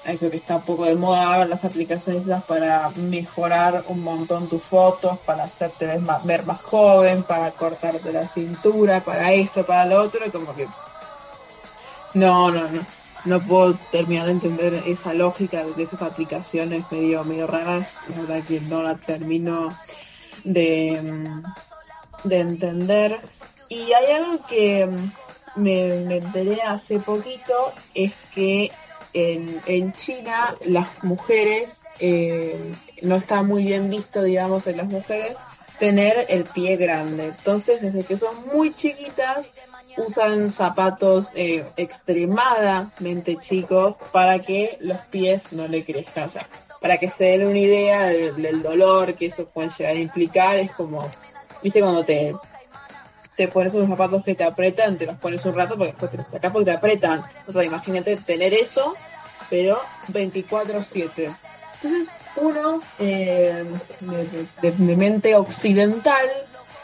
eso 0.05 0.29
que 0.29 0.37
está 0.37 0.57
un 0.57 0.61
poco 0.61 0.85
de 0.85 0.95
moda 0.95 1.45
las 1.45 1.65
aplicaciones 1.65 2.27
para 2.47 2.89
mejorar 2.91 3.83
un 3.87 4.03
montón 4.03 4.47
tus 4.47 4.63
fotos, 4.63 5.17
para 5.19 5.43
hacerte 5.43 5.85
ver 5.85 5.99
más, 5.99 6.23
ver 6.23 6.45
más 6.45 6.61
joven, 6.61 7.23
para 7.23 7.51
cortarte 7.51 8.11
la 8.13 8.25
cintura, 8.27 9.01
para 9.01 9.33
esto, 9.33 9.65
para 9.65 9.85
lo 9.85 10.01
otro, 10.01 10.31
como 10.31 10.55
que 10.55 10.67
no, 12.13 12.51
no, 12.51 12.67
no. 12.69 12.85
No 13.25 13.45
puedo 13.45 13.73
terminar 13.91 14.27
de 14.27 14.31
entender 14.31 14.73
esa 14.85 15.13
lógica 15.13 15.65
de 15.65 15.83
esas 15.83 16.01
aplicaciones 16.01 16.85
medio, 16.91 17.23
medio 17.25 17.45
raras. 17.45 17.95
La 18.09 18.21
verdad 18.21 18.43
que 18.47 18.61
no 18.61 18.83
la 18.83 18.95
termino 18.95 19.77
de, 20.45 21.27
de 22.23 22.39
entender. 22.39 23.19
Y 23.67 23.91
hay 23.91 24.13
algo 24.15 24.39
que 24.47 24.87
me, 25.57 25.99
me 26.05 26.17
enteré 26.17 26.61
hace 26.61 26.99
poquito, 26.99 27.73
es 27.93 28.13
que 28.33 28.71
en, 29.13 29.59
en 29.65 29.93
China 29.93 30.55
las 30.65 31.03
mujeres, 31.03 31.81
eh, 31.99 32.73
no 33.01 33.15
está 33.15 33.43
muy 33.43 33.63
bien 33.63 33.89
visto, 33.89 34.21
digamos, 34.21 34.67
en 34.67 34.77
las 34.77 34.87
mujeres, 34.87 35.37
tener 35.79 36.25
el 36.29 36.43
pie 36.43 36.77
grande. 36.77 37.27
Entonces, 37.37 37.81
desde 37.81 38.03
que 38.03 38.17
son 38.17 38.47
muy 38.53 38.73
chiquitas, 38.73 39.51
usan 39.97 40.49
zapatos 40.51 41.29
eh, 41.33 41.65
extremadamente 41.75 43.37
chicos 43.37 43.95
para 44.11 44.39
que 44.39 44.77
los 44.81 44.99
pies 44.99 45.51
no 45.53 45.67
le 45.67 45.83
crezcan. 45.83 46.25
O 46.25 46.29
sea, 46.29 46.47
para 46.79 46.97
que 46.97 47.09
se 47.09 47.25
den 47.25 47.47
una 47.47 47.59
idea 47.59 48.05
del, 48.05 48.61
dolor 48.61 49.15
que 49.15 49.27
eso 49.27 49.45
puede 49.45 49.69
llegar 49.77 49.95
a 49.95 49.99
implicar, 49.99 50.57
es 50.57 50.71
como, 50.71 51.09
viste, 51.63 51.81
cuando 51.81 52.03
te, 52.03 52.35
te 53.35 53.47
pones 53.47 53.73
unos 53.73 53.89
zapatos 53.89 54.23
que 54.23 54.35
te 54.35 54.43
apretan, 54.43 54.97
te 54.97 55.05
los 55.05 55.17
pones 55.17 55.43
un 55.45 55.55
rato 55.55 55.75
porque 55.77 55.91
después 55.91 56.11
te 56.11 56.17
los 56.17 56.27
sacas 56.31 56.51
porque 56.51 56.65
te 56.65 56.77
apretan. 56.77 57.23
O 57.47 57.51
sea, 57.51 57.63
imagínate 57.63 58.15
tener 58.17 58.53
eso, 58.53 58.95
pero 59.49 59.79
24-7. 60.11 61.35
Entonces, 61.75 62.07
uno 62.35 62.81
eh, 62.99 63.65
de 64.61 64.95
mente 64.95 65.35
occidental 65.35 66.25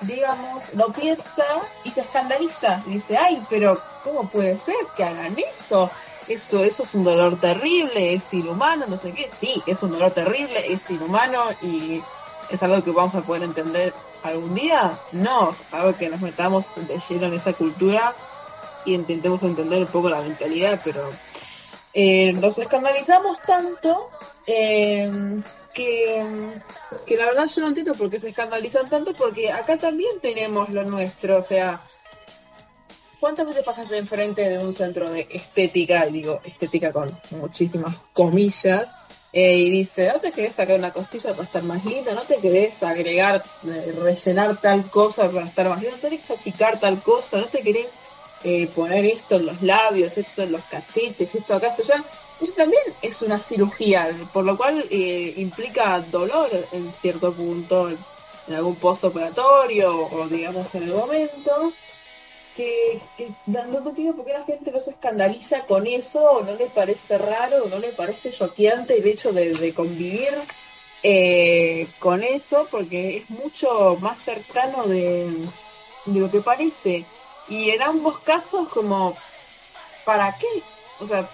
digamos, 0.05 0.63
lo 0.73 0.91
piensa 0.91 1.45
y 1.83 1.91
se 1.91 2.01
escandaliza. 2.01 2.81
dice, 2.85 3.17
ay, 3.17 3.43
pero 3.49 3.79
¿cómo 4.03 4.27
puede 4.29 4.57
ser 4.59 4.75
que 4.95 5.03
hagan 5.03 5.35
eso? 5.37 5.89
Eso, 6.27 6.63
eso 6.63 6.83
es 6.83 6.93
un 6.93 7.03
dolor 7.03 7.39
terrible, 7.39 8.13
es 8.13 8.33
inhumano, 8.33 8.85
no 8.87 8.97
sé 8.97 9.11
qué. 9.11 9.29
Sí, 9.37 9.61
es 9.65 9.83
un 9.83 9.91
dolor 9.91 10.11
terrible, 10.11 10.71
es 10.71 10.89
inhumano 10.89 11.41
y 11.61 12.01
es 12.49 12.63
algo 12.63 12.83
que 12.83 12.91
vamos 12.91 13.15
a 13.15 13.21
poder 13.21 13.43
entender 13.43 13.93
algún 14.23 14.55
día. 14.55 14.91
No, 15.11 15.51
es 15.51 15.73
algo 15.73 15.97
que 15.97 16.09
nos 16.09 16.21
metamos 16.21 16.67
de 16.75 16.99
lleno 17.09 17.25
en 17.27 17.33
esa 17.33 17.53
cultura 17.53 18.13
y 18.85 18.93
intentemos 18.95 19.43
entender 19.43 19.79
un 19.79 19.87
poco 19.87 20.09
la 20.09 20.21
mentalidad, 20.21 20.79
pero 20.83 21.09
eh, 21.93 22.33
nos 22.33 22.57
escandalizamos 22.57 23.39
tanto 23.41 24.09
eh, 24.45 25.11
que, 25.73 26.23
que 27.05 27.17
la 27.17 27.25
verdad 27.25 27.47
yo 27.47 27.61
no 27.61 27.67
entiendo 27.69 27.93
por 27.93 28.09
qué 28.09 28.19
se 28.19 28.29
escandalizan 28.29 28.89
tanto, 28.89 29.13
porque 29.13 29.51
acá 29.51 29.77
también 29.77 30.19
tenemos 30.21 30.69
lo 30.69 30.83
nuestro, 30.83 31.37
o 31.37 31.41
sea, 31.41 31.81
¿cuántas 33.19 33.47
veces 33.47 33.63
pasaste 33.63 33.97
enfrente 33.97 34.49
de 34.49 34.59
un 34.59 34.73
centro 34.73 35.09
de 35.09 35.27
estética, 35.31 36.07
y 36.07 36.11
digo 36.11 36.41
estética 36.43 36.91
con 36.91 37.17
muchísimas 37.31 37.95
comillas, 38.13 38.89
eh, 39.35 39.57
y 39.57 39.69
dice, 39.71 40.11
¿no 40.13 40.19
te 40.19 40.31
querés 40.31 40.53
sacar 40.53 40.77
una 40.77 40.93
costilla 40.93 41.31
para 41.31 41.43
estar 41.43 41.63
más 41.63 41.83
linda? 41.83 42.13
¿No 42.13 42.21
te 42.21 42.37
querés 42.37 42.83
agregar, 42.83 43.43
eh, 43.65 43.91
rellenar 43.99 44.61
tal 44.61 44.91
cosa 44.91 45.27
para 45.27 45.47
estar 45.47 45.67
más 45.67 45.81
linda? 45.81 45.95
¿No 45.95 46.01
te 46.01 46.09
querés 46.09 46.29
achicar 46.29 46.79
tal 46.79 47.01
cosa? 47.01 47.39
¿No 47.39 47.47
te 47.47 47.63
querés 47.63 47.95
eh, 48.43 48.67
poner 48.67 49.05
esto 49.05 49.37
en 49.37 49.47
los 49.47 49.61
labios, 49.63 50.17
esto 50.19 50.43
en 50.43 50.51
los 50.51 50.61
cachetes, 50.65 51.33
esto 51.33 51.55
acá, 51.55 51.69
esto 51.69 51.81
allá, 51.81 52.03
eso 52.41 52.53
también 52.53 52.83
es 53.01 53.21
una 53.21 53.39
cirugía, 53.39 54.09
por 54.31 54.43
lo 54.43 54.57
cual 54.57 54.85
eh, 54.89 55.33
implica 55.37 55.99
dolor 55.99 56.49
en 56.71 56.93
cierto 56.93 57.33
punto, 57.33 57.89
en 57.89 58.53
algún 58.53 58.75
postoperatorio 58.75 60.07
o 60.07 60.27
digamos 60.27 60.73
en 60.75 60.83
el 60.83 60.93
momento, 60.93 61.73
que, 62.55 63.01
no, 63.45 63.65
no 63.65 63.89
entiendo 63.89 64.15
por 64.15 64.25
qué 64.25 64.33
la 64.33 64.43
gente 64.43 64.71
no 64.71 64.79
se 64.79 64.91
escandaliza 64.91 65.65
con 65.65 65.87
eso, 65.87 66.23
o 66.23 66.43
no 66.43 66.55
le 66.55 66.67
parece 66.67 67.17
raro, 67.17 67.63
o 67.63 67.69
no 67.69 67.79
le 67.79 67.93
parece 67.93 68.31
choqueante 68.31 68.97
el 68.97 69.07
hecho 69.07 69.31
de, 69.31 69.73
convivir 69.73 70.33
eh, 71.01 71.87
con 71.99 72.23
eso, 72.23 72.67
porque 72.69 73.17
es 73.17 73.29
mucho 73.29 73.97
más 73.99 74.21
cercano 74.21 74.85
de, 74.85 75.45
de 76.05 76.19
lo 76.19 76.29
que 76.29 76.41
parece. 76.41 77.05
Y 77.47 77.71
en 77.71 77.81
ambos 77.81 78.19
casos, 78.19 78.69
como, 78.69 79.15
¿para 80.05 80.37
qué? 80.37 80.63
O 80.99 81.07
sea, 81.07 81.29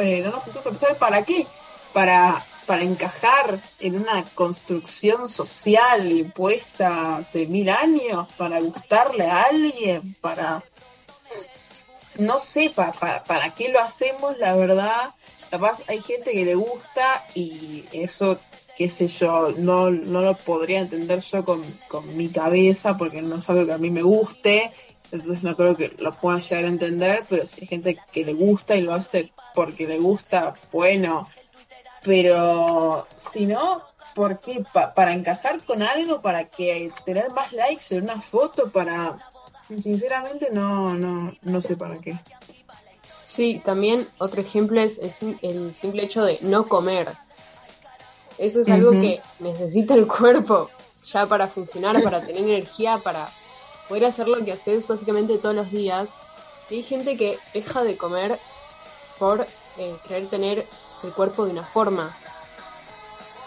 eh, 0.00 0.20
no 0.20 0.30
nos 0.30 0.44
pusimos 0.44 0.66
a 0.66 0.70
pensar, 0.70 0.98
¿para 0.98 1.24
qué? 1.24 1.46
Para, 1.92 2.44
para 2.66 2.82
encajar 2.82 3.58
en 3.80 3.96
una 3.96 4.24
construcción 4.34 5.28
social 5.28 6.10
impuesta 6.10 7.16
hace 7.16 7.46
mil 7.46 7.68
años, 7.68 8.28
para 8.36 8.60
gustarle 8.60 9.24
a 9.24 9.42
alguien, 9.42 10.14
para. 10.20 10.62
No 12.16 12.40
sé, 12.40 12.70
para, 12.74 13.24
para 13.24 13.54
qué 13.54 13.70
lo 13.70 13.80
hacemos, 13.80 14.36
la 14.38 14.54
verdad. 14.54 15.10
Capaz 15.50 15.82
hay 15.88 16.00
gente 16.00 16.32
que 16.32 16.44
le 16.44 16.54
gusta 16.54 17.24
y 17.34 17.84
eso 17.92 18.38
qué 18.76 18.88
sé 18.88 19.08
yo, 19.08 19.52
no, 19.58 19.90
no 19.90 20.22
lo 20.22 20.34
podría 20.34 20.80
entender 20.80 21.20
yo 21.20 21.44
con, 21.44 21.62
con 21.86 22.16
mi 22.16 22.28
cabeza 22.28 22.96
porque 22.96 23.20
no 23.20 23.36
es 23.36 23.50
algo 23.50 23.66
que 23.66 23.72
a 23.74 23.78
mí 23.78 23.90
me 23.90 24.00
guste 24.00 24.72
entonces 25.12 25.42
no 25.42 25.56
creo 25.56 25.76
que 25.76 25.94
lo 25.98 26.12
puedan 26.12 26.40
llegar 26.40 26.64
a 26.64 26.68
entender, 26.68 27.24
pero 27.28 27.44
si 27.46 27.62
hay 27.62 27.66
gente 27.66 27.98
que 28.12 28.24
le 28.24 28.32
gusta 28.32 28.76
y 28.76 28.82
lo 28.82 28.94
hace 28.94 29.32
porque 29.54 29.86
le 29.86 29.98
gusta, 29.98 30.54
bueno. 30.70 31.28
Pero 32.02 33.06
si 33.16 33.46
no, 33.46 33.82
¿por 34.14 34.40
qué? 34.40 34.64
¿Para 34.72 35.12
encajar 35.12 35.62
con 35.64 35.82
algo? 35.82 36.22
¿Para 36.22 36.44
que 36.44 36.92
tener 37.04 37.30
más 37.32 37.52
likes 37.52 37.94
en 37.94 38.04
una 38.04 38.20
foto? 38.20 38.70
Para... 38.70 39.16
Sinceramente 39.68 40.48
no, 40.52 40.94
no, 40.94 41.32
no 41.42 41.62
sé 41.62 41.76
para 41.76 41.98
qué. 41.98 42.18
Sí, 43.24 43.62
también 43.64 44.08
otro 44.18 44.40
ejemplo 44.40 44.80
es 44.80 45.00
el, 45.42 45.74
simple 45.74 46.04
hecho 46.04 46.24
de 46.24 46.38
no 46.40 46.66
comer. 46.66 47.08
Eso 48.38 48.62
es 48.62 48.68
algo 48.68 48.90
que 48.90 49.20
necesita 49.38 49.94
el 49.94 50.06
cuerpo 50.06 50.70
ya 51.02 51.26
para 51.26 51.46
funcionar, 51.46 52.02
para 52.02 52.20
tener 52.20 52.42
energía, 52.42 52.98
para 52.98 53.30
poder 53.90 54.04
hacer 54.04 54.28
lo 54.28 54.44
que 54.44 54.52
haces 54.52 54.86
básicamente 54.86 55.36
todos 55.38 55.56
los 55.56 55.72
días. 55.72 56.10
Y 56.70 56.76
hay 56.76 56.82
gente 56.84 57.16
que 57.16 57.40
deja 57.52 57.82
de 57.82 57.96
comer 57.96 58.38
por 59.18 59.48
eh, 59.78 59.96
querer 60.06 60.28
tener 60.28 60.66
el 61.02 61.12
cuerpo 61.12 61.44
de 61.44 61.50
una 61.50 61.64
forma. 61.64 62.16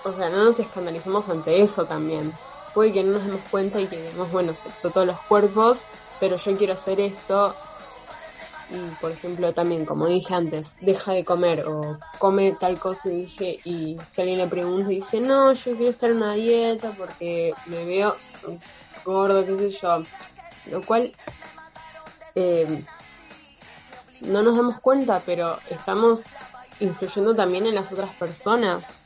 O 0.03 0.11
sea, 0.11 0.29
no 0.29 0.43
nos 0.43 0.59
escandalizamos 0.59 1.29
ante 1.29 1.61
eso 1.61 1.85
también. 1.85 2.33
Puede 2.73 2.91
que 2.91 3.03
no 3.03 3.13
nos 3.13 3.25
demos 3.25 3.41
cuenta 3.49 3.79
y 3.79 3.87
que 3.87 4.01
digamos, 4.01 4.33
bueno, 4.33 4.51
acepto 4.51 4.89
todos 4.89 5.07
los 5.07 5.19
cuerpos, 5.21 5.85
pero 6.19 6.35
yo 6.35 6.57
quiero 6.57 6.73
hacer 6.73 6.99
esto. 6.99 7.55
Y, 8.69 8.87
por 9.01 9.11
ejemplo, 9.11 9.53
también, 9.53 9.85
como 9.85 10.07
dije 10.07 10.33
antes, 10.33 10.75
deja 10.81 11.13
de 11.13 11.23
comer 11.23 11.65
o 11.67 11.99
come 12.17 12.53
tal 12.53 12.79
cosa 12.79 13.09
y 13.09 13.23
dije, 13.23 13.59
y 13.65 13.97
si 14.11 14.21
alguien 14.21 14.39
le 14.39 14.47
pregunta 14.47 14.91
y 14.91 14.95
dice, 14.95 15.19
no, 15.19 15.53
yo 15.53 15.75
quiero 15.75 15.91
estar 15.91 16.09
en 16.09 16.17
una 16.17 16.33
dieta 16.33 16.93
porque 16.97 17.53
me 17.67 17.85
veo 17.85 18.15
gordo, 19.05 19.45
qué 19.45 19.57
sé 19.57 19.71
yo 19.71 20.03
lo 20.71 20.81
cual, 20.81 21.11
eh, 22.35 22.83
no 24.21 24.41
nos 24.41 24.55
damos 24.55 24.79
cuenta, 24.79 25.21
pero 25.25 25.59
estamos 25.69 26.23
influyendo 26.79 27.35
también 27.35 27.65
en 27.65 27.75
las 27.75 27.91
otras 27.91 28.15
personas. 28.15 29.01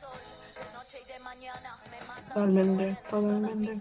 Totalmente, 2.28 2.96
totalmente. 3.10 3.80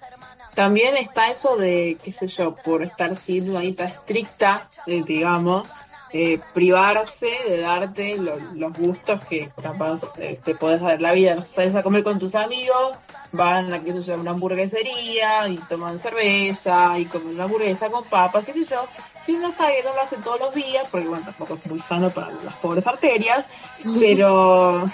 También 0.58 0.98
está 0.98 1.30
eso 1.30 1.56
de, 1.56 2.00
qué 2.04 2.12
sé 2.12 2.26
yo, 2.26 2.56
por 2.56 2.82
estar 2.82 3.16
siendo 3.16 3.52
una 3.52 3.60
dieta 3.60 3.86
estricta, 3.86 4.68
eh, 4.88 5.04
digamos, 5.06 5.70
eh, 6.12 6.40
privarse 6.56 7.30
de 7.48 7.62
darte 7.62 8.18
los 8.18 8.74
gustos 8.74 9.24
que 9.26 9.52
capaz 9.62 10.02
eh, 10.18 10.40
te 10.44 10.56
podés 10.56 10.82
dar 10.82 11.00
la 11.00 11.12
vida. 11.12 11.36
No 11.36 11.44
sales 11.44 11.76
a 11.76 11.84
comer 11.84 12.04
con 12.04 12.18
tus 12.18 12.34
amigos, 12.34 12.98
van 13.32 13.72
a, 13.72 13.84
qué 13.84 13.94
sé 13.94 14.02
yo, 14.02 14.16
una 14.16 14.32
hamburguesería 14.32 15.48
y 15.48 15.58
toman 15.70 16.00
cerveza 16.00 16.98
y 16.98 17.06
comen 17.06 17.36
una 17.36 17.44
hamburguesa 17.44 17.92
con 17.92 18.04
papas, 18.06 18.44
qué 18.44 18.54
sé 18.54 18.66
yo. 18.66 18.88
Y 19.28 19.34
uno 19.34 19.50
está 19.50 19.68
bien, 19.68 19.86
no 19.86 19.94
lo 19.94 20.02
hace 20.02 20.18
todos 20.18 20.40
los 20.40 20.56
días, 20.56 20.88
porque 20.90 21.08
bueno, 21.08 21.24
tampoco 21.24 21.54
es 21.54 21.70
muy 21.70 21.80
sano 21.82 22.10
para 22.10 22.32
las 22.32 22.56
pobres 22.56 22.88
arterias, 22.88 23.46
pero 24.00 24.90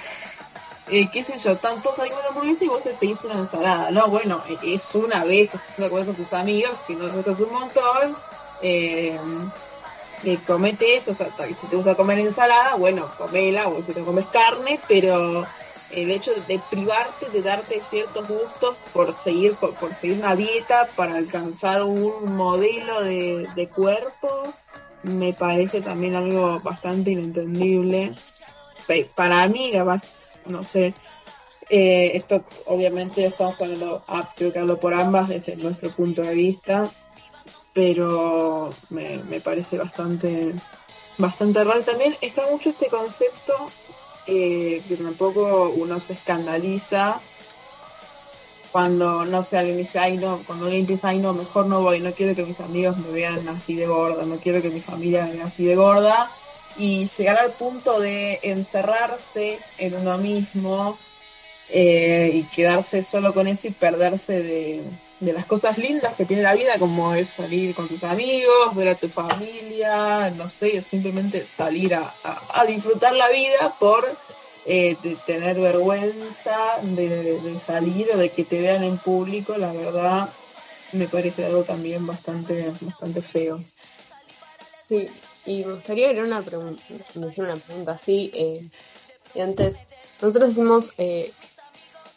eh, 0.89 1.09
qué 1.11 1.23
sé 1.23 1.37
yo, 1.37 1.55
tanto 1.57 1.95
salimos 1.95 2.19
de 2.19 2.23
la 2.23 2.29
hamburguesa 2.29 2.65
y 2.65 2.67
vos 2.67 2.83
te 2.83 2.91
pedís 2.91 3.23
una 3.23 3.39
ensalada. 3.39 3.91
No, 3.91 4.07
bueno, 4.07 4.41
eh, 4.49 4.57
es 4.75 4.93
una 4.95 5.23
vez 5.23 5.49
que 5.49 5.57
estás 5.57 5.89
comer 5.89 6.05
con 6.05 6.15
tus 6.15 6.33
amigos, 6.33 6.71
que 6.87 6.95
no 6.95 7.07
te 7.07 7.29
un 7.43 7.53
montón. 7.53 8.17
Eh, 8.61 9.17
eh, 10.25 10.39
comete 10.47 10.95
eso, 10.95 11.11
o 11.11 11.13
sea, 11.13 11.27
si 11.47 11.67
te 11.67 11.75
gusta 11.75 11.95
comer 11.95 12.19
ensalada, 12.19 12.75
bueno, 12.75 13.09
comela, 13.17 13.67
o 13.67 13.81
si 13.83 13.93
te 13.93 14.03
comes 14.03 14.25
carne, 14.27 14.79
pero 14.87 15.45
el 15.91 16.11
hecho 16.11 16.31
de, 16.47 16.59
privarte 16.69 17.29
de 17.29 17.41
darte 17.41 17.81
ciertos 17.81 18.27
gustos 18.27 18.75
por 18.93 19.13
seguir 19.13 19.53
por, 19.55 19.93
seguir 19.93 20.17
una 20.17 20.35
dieta 20.35 20.87
para 20.95 21.15
alcanzar 21.15 21.83
un 21.83 22.35
modelo 22.35 23.01
de, 23.03 23.47
de 23.53 23.69
cuerpo 23.69 24.27
me 25.03 25.33
parece 25.33 25.81
también 25.81 26.15
algo 26.15 26.59
bastante 26.61 27.11
inentendible 27.11 28.15
para 29.15 29.47
mí 29.47 29.71
capaz 29.71 30.22
no 30.45 30.63
sé. 30.63 30.93
Eh, 31.69 32.11
esto 32.15 32.43
obviamente 32.65 33.25
estamos 33.25 33.59
hablando, 33.61 34.03
creo 34.35 34.51
que 34.51 34.59
hablo 34.59 34.79
por 34.79 34.93
ambas 34.93 35.29
desde 35.29 35.55
nuestro 35.55 35.89
punto 35.91 36.21
de 36.21 36.33
vista, 36.33 36.89
pero 37.73 38.69
me, 38.89 39.19
parece 39.39 39.77
bastante, 39.77 40.53
bastante 41.17 41.63
raro. 41.63 41.81
También 41.81 42.15
está 42.21 42.43
mucho 42.51 42.69
este 42.69 42.87
concepto 42.87 43.53
eh, 44.27 44.83
que 44.87 44.97
tampoco 44.97 45.73
uno 45.75 45.99
se 45.99 46.13
escandaliza 46.13 47.21
cuando 48.73 49.23
no 49.23 49.43
sé, 49.43 49.59
alguien 49.59 49.77
dice, 49.77 49.99
ay 49.99 50.17
no, 50.17 50.41
cuando 50.47 50.65
alguien 50.65 50.87
dice, 50.87 51.05
ay 51.05 51.19
no, 51.19 51.31
mejor 51.31 51.67
no 51.67 51.83
voy, 51.83 51.99
no 51.99 52.11
quiero 52.11 52.35
que 52.35 52.43
mis 52.43 52.59
amigos 52.59 52.97
me 52.97 53.11
vean 53.11 53.47
así 53.47 53.75
de 53.75 53.85
gorda, 53.85 54.25
no 54.25 54.37
quiero 54.37 54.63
que 54.63 54.71
mi 54.71 54.81
familia 54.81 55.27
me 55.27 55.35
vea 55.35 55.45
así 55.45 55.63
de 55.63 55.75
gorda, 55.75 56.31
y 56.77 57.07
llegar 57.07 57.39
al 57.39 57.51
punto 57.51 57.99
de 57.99 58.39
encerrarse 58.43 59.59
en 59.77 59.95
uno 59.95 60.17
mismo 60.17 60.97
eh, 61.69 62.31
y 62.33 62.43
quedarse 62.43 63.03
solo 63.03 63.33
con 63.33 63.47
eso 63.47 63.67
y 63.67 63.71
perderse 63.71 64.41
de, 64.41 64.83
las 65.19 65.45
cosas 65.45 65.77
lindas 65.77 66.15
que 66.15 66.25
tiene 66.25 66.43
la 66.43 66.53
vida, 66.53 66.77
como 66.77 67.13
es 67.13 67.29
salir 67.29 67.73
con 67.73 67.87
tus 67.87 68.03
amigos, 68.03 68.75
ver 68.75 68.89
a 68.89 68.95
tu 68.95 69.07
familia, 69.07 70.29
no 70.31 70.49
sé, 70.49 70.81
simplemente 70.81 71.45
salir 71.45 71.95
a, 71.95 72.13
disfrutar 72.67 73.13
la 73.15 73.29
vida 73.29 73.75
por 73.79 74.05
eh, 74.65 74.97
tener 75.25 75.59
vergüenza 75.59 76.79
de, 76.81 77.39
de, 77.39 77.59
salir 77.61 78.09
o 78.13 78.17
de 78.17 78.31
que 78.31 78.43
te 78.43 78.59
vean 78.59 78.83
en 78.83 78.97
público, 78.97 79.57
la 79.57 79.71
verdad 79.71 80.29
me 80.91 81.07
parece 81.07 81.45
algo 81.45 81.63
también 81.63 82.05
bastante, 82.05 82.71
bastante 82.81 83.21
feo. 83.21 83.63
Sí, 84.77 85.07
y 85.45 85.65
me 85.65 85.73
gustaría 85.73 86.09
hacer 86.09 86.23
una 86.23 86.41
pregunta, 86.41 86.81
una 87.15 87.55
pregunta 87.55 87.93
así. 87.93 88.31
Eh, 88.33 88.69
y 89.35 89.41
antes, 89.41 89.87
nosotros 90.21 90.49
decimos 90.49 90.93
eh, 90.97 91.33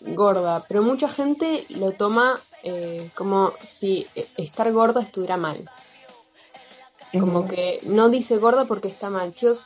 gorda, 0.00 0.64
pero 0.68 0.82
mucha 0.82 1.08
gente 1.08 1.66
lo 1.70 1.92
toma 1.92 2.40
eh, 2.62 3.10
como 3.14 3.52
si 3.64 4.06
estar 4.36 4.70
gorda 4.72 5.02
estuviera 5.02 5.36
mal. 5.36 5.68
Como 7.12 7.48
que 7.48 7.80
no 7.84 8.10
dice 8.10 8.36
gorda 8.36 8.66
porque 8.66 8.88
está 8.88 9.10
mal. 9.10 9.34
Chicos, 9.34 9.64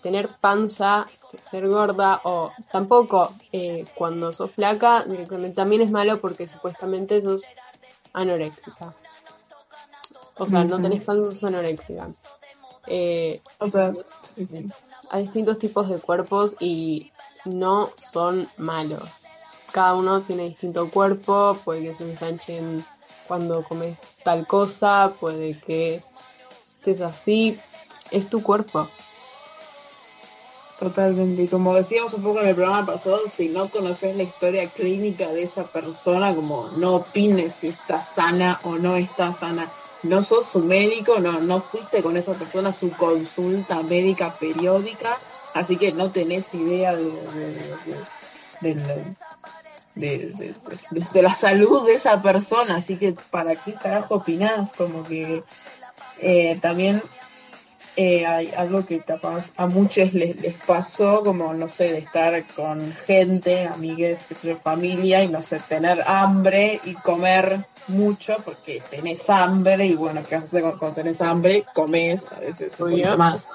tener 0.00 0.28
panza, 0.40 1.06
ser 1.42 1.68
gorda, 1.68 2.20
o 2.24 2.52
tampoco 2.70 3.34
cuando 3.94 4.32
sos 4.32 4.52
flaca, 4.52 5.04
también 5.54 5.82
es 5.82 5.90
malo 5.90 6.20
porque 6.20 6.48
supuestamente 6.48 7.20
sos 7.20 7.44
anoréxica. 8.12 8.94
O 10.38 10.46
sea, 10.46 10.64
no 10.64 10.80
tenés 10.80 11.02
panza, 11.02 11.30
sos 11.30 11.44
anoréxica. 11.44 12.08
Eh, 12.86 13.40
o 13.58 13.68
sea, 13.68 13.92
hay 15.10 15.22
distintos 15.22 15.58
tipos 15.58 15.88
de 15.88 15.98
cuerpos 15.98 16.56
y 16.60 17.12
no 17.44 17.90
son 17.96 18.48
malos. 18.56 19.24
Cada 19.72 19.94
uno 19.94 20.22
tiene 20.22 20.44
distinto 20.44 20.90
cuerpo, 20.90 21.58
puede 21.64 21.82
que 21.82 21.94
se 21.94 22.04
ensanchen 22.04 22.84
cuando 23.26 23.62
comes 23.64 23.98
tal 24.22 24.46
cosa, 24.46 25.14
puede 25.20 25.58
que 25.58 26.02
estés 26.76 27.00
así, 27.00 27.58
es 28.10 28.28
tu 28.28 28.42
cuerpo. 28.42 28.88
Totalmente, 30.78 31.42
y 31.42 31.48
como 31.48 31.74
decíamos 31.74 32.12
un 32.12 32.22
poco 32.22 32.40
en 32.40 32.48
el 32.48 32.54
programa 32.54 32.84
pasado, 32.84 33.20
si 33.34 33.48
no 33.48 33.70
conoces 33.70 34.14
la 34.14 34.24
historia 34.24 34.68
clínica 34.68 35.32
de 35.32 35.44
esa 35.44 35.64
persona, 35.64 36.34
como 36.34 36.68
no 36.76 36.96
opines 36.96 37.54
si 37.54 37.68
está 37.68 38.02
sana 38.02 38.60
o 38.62 38.76
no 38.76 38.96
está 38.96 39.32
sana 39.32 39.70
no 40.02 40.22
sos 40.22 40.46
su 40.46 40.60
médico, 40.60 41.18
no, 41.18 41.40
no 41.40 41.60
fuiste 41.60 42.02
con 42.02 42.16
esa 42.16 42.34
persona 42.34 42.70
a 42.70 42.72
su 42.72 42.90
consulta 42.90 43.82
médica 43.82 44.34
periódica, 44.34 45.18
así 45.54 45.76
que 45.76 45.92
no 45.92 46.10
tenés 46.10 46.52
idea 46.54 46.94
de, 46.94 47.12
de, 49.94 51.22
la 51.22 51.34
salud 51.34 51.86
de 51.86 51.94
esa 51.94 52.22
persona, 52.22 52.76
así 52.76 52.96
que 52.96 53.16
para 53.30 53.56
qué 53.56 53.74
carajo 53.74 54.16
opinás, 54.16 54.72
como 54.72 55.02
que 55.02 55.42
eh, 56.20 56.58
también 56.60 57.02
eh, 57.96 58.26
hay 58.26 58.52
algo 58.56 58.84
que 58.84 59.00
capaz 59.00 59.50
a 59.56 59.66
muchos 59.66 60.12
les, 60.12 60.36
les, 60.40 60.54
pasó, 60.66 61.22
como 61.24 61.54
no 61.54 61.68
sé, 61.68 61.92
de 61.92 61.98
estar 61.98 62.44
con 62.54 62.92
gente, 62.92 63.66
amigues, 63.66 64.20
que 64.28 64.34
su 64.34 64.54
familia, 64.56 65.24
y 65.24 65.28
no 65.28 65.40
sé, 65.40 65.60
tener 65.66 66.02
hambre 66.06 66.80
y 66.84 66.92
comer 66.94 67.60
mucho 67.88 68.36
porque 68.44 68.82
tenés 68.90 69.30
hambre, 69.30 69.86
y 69.86 69.94
bueno, 69.94 70.22
¿qué 70.28 70.36
haces 70.36 70.62
cuando 70.78 70.92
tenés 70.92 71.20
hambre? 71.22 71.64
Comes, 71.74 72.30
a 72.32 72.40
veces 72.40 72.78
un 72.78 73.18
más. 73.18 73.48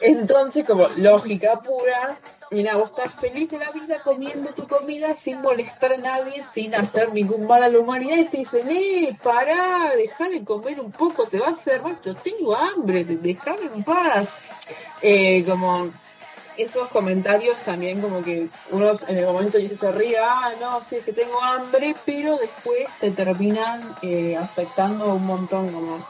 Entonces, 0.00 0.64
como 0.64 0.88
lógica 0.96 1.60
pura, 1.60 2.18
mira, 2.50 2.76
vos 2.76 2.90
estás 2.90 3.14
feliz 3.14 3.50
de 3.50 3.58
la 3.58 3.70
vida 3.70 4.00
comiendo 4.02 4.52
tu 4.52 4.66
comida 4.66 5.14
sin 5.16 5.40
molestar 5.40 5.92
a 5.92 5.96
nadie, 5.98 6.42
sin 6.42 6.74
hacer 6.74 7.12
ningún 7.12 7.46
mal 7.46 7.62
a 7.62 7.68
la 7.68 7.78
humanidad, 7.78 8.16
y 8.16 8.24
te 8.24 8.38
dicen, 8.38 8.68
eh, 8.70 9.16
pará, 9.22 9.92
deja 9.96 10.28
de 10.28 10.44
comer 10.44 10.80
un 10.80 10.90
poco, 10.90 11.26
te 11.26 11.38
va 11.38 11.48
a 11.48 11.50
hacer 11.50 11.82
mal, 11.82 11.98
yo 12.04 12.14
tengo 12.14 12.56
hambre, 12.56 13.04
déjame 13.04 13.70
en 13.74 13.84
paz. 13.84 14.28
Eh, 15.02 15.44
como 15.46 15.90
esos 16.56 16.88
comentarios 16.88 17.60
también 17.62 18.00
como 18.00 18.22
que 18.22 18.48
unos 18.70 19.08
en 19.08 19.16
el 19.16 19.24
momento 19.24 19.58
dice 19.58 19.76
se 19.76 19.90
ríe, 19.90 20.18
ah, 20.18 20.52
no, 20.60 20.82
sí, 20.82 20.96
es 20.96 21.04
que 21.04 21.12
tengo 21.12 21.40
hambre, 21.42 21.94
pero 22.04 22.36
después 22.36 22.86
te 23.00 23.10
terminan 23.10 23.82
eh, 24.02 24.36
afectando 24.36 25.14
un 25.14 25.26
montón, 25.26 25.72
como 25.72 26.06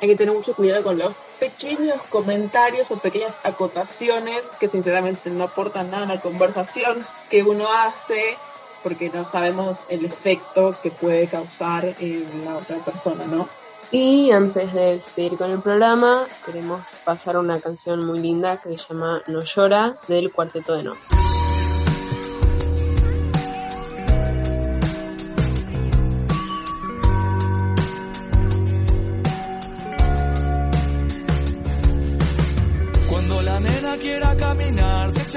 hay 0.00 0.08
que 0.08 0.16
tener 0.16 0.34
mucho 0.34 0.54
cuidado 0.54 0.82
con 0.84 0.98
los 0.98 1.14
pequeños 1.38 2.00
comentarios 2.08 2.90
o 2.90 2.98
pequeñas 2.98 3.36
acotaciones 3.42 4.46
que 4.60 4.68
sinceramente 4.68 5.30
no 5.30 5.44
aportan 5.44 5.90
nada 5.90 6.04
a 6.04 6.14
la 6.14 6.20
conversación 6.20 7.04
que 7.30 7.42
uno 7.42 7.66
hace 7.72 8.36
porque 8.82 9.10
no 9.10 9.24
sabemos 9.24 9.80
el 9.88 10.04
efecto 10.04 10.74
que 10.82 10.90
puede 10.90 11.26
causar 11.26 11.96
en 11.98 12.44
la 12.44 12.56
otra 12.56 12.78
persona, 12.78 13.24
¿no? 13.26 13.48
Y 13.90 14.30
antes 14.30 14.72
de 14.72 15.00
seguir 15.00 15.38
con 15.38 15.50
el 15.50 15.60
programa, 15.60 16.26
queremos 16.44 16.96
pasar 17.04 17.38
una 17.38 17.58
canción 17.58 18.04
muy 18.04 18.20
linda 18.20 18.60
que 18.60 18.76
se 18.76 18.86
llama 18.88 19.22
No 19.26 19.40
llora 19.40 19.98
del 20.08 20.30
Cuarteto 20.30 20.74
de 20.74 20.84
Nos. 20.84 20.98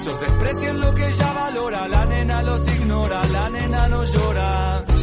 Ellos 0.00 0.20
desprecian 0.20 0.80
lo 0.80 0.94
que 0.94 1.08
ella 1.08 1.32
valora, 1.32 1.88
la 1.88 2.06
nena 2.06 2.42
los 2.42 2.68
ignora, 2.68 3.20
la 3.26 3.50
nena 3.50 3.88
no 3.88 4.04
llora. 4.04 4.97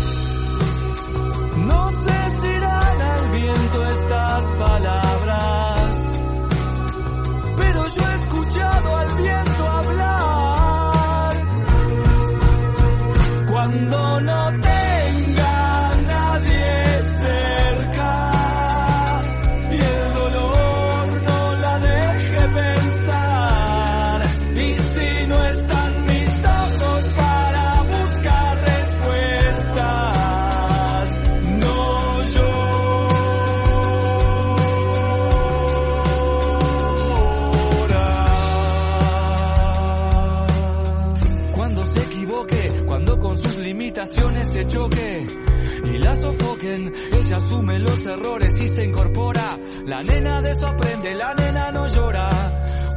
La 49.96 50.04
nena 50.04 50.42
de 50.42 50.52
aprende, 50.52 51.16
la 51.16 51.34
nena 51.36 51.72
no 51.72 51.88
llora. 51.88 52.28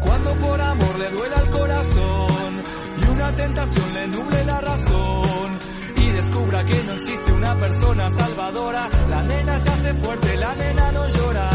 Cuando 0.01 0.37
por 0.39 0.61
amor 0.61 0.99
le 0.99 1.11
duela 1.11 1.37
el 1.37 1.51
corazón 1.51 2.63
y 3.01 3.09
una 3.09 3.37
tentación 3.37 3.95
le 3.95 4.09
nuble 4.09 4.45
la 4.45 4.61
razón 4.61 5.59
y 5.95 6.11
descubra 6.11 6.65
que 6.65 6.83
no 6.83 6.95
existe 6.95 7.33
una 7.33 7.57
persona 7.57 8.11
salvadora, 8.11 8.89
la 9.11 9.23
nena 9.23 9.61
se 9.61 9.69
hace 9.69 9.95
fuerte, 9.95 10.37
la 10.39 10.55
nena 10.57 10.91
no 10.91 11.07
llora. 11.07 11.51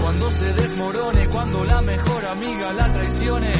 Cuando 0.00 0.30
se 0.30 0.52
desmorone, 0.52 1.26
cuando 1.26 1.64
la 1.64 1.82
mejor 1.82 2.24
amiga 2.26 2.72
la 2.72 2.92
traicione 2.92 3.52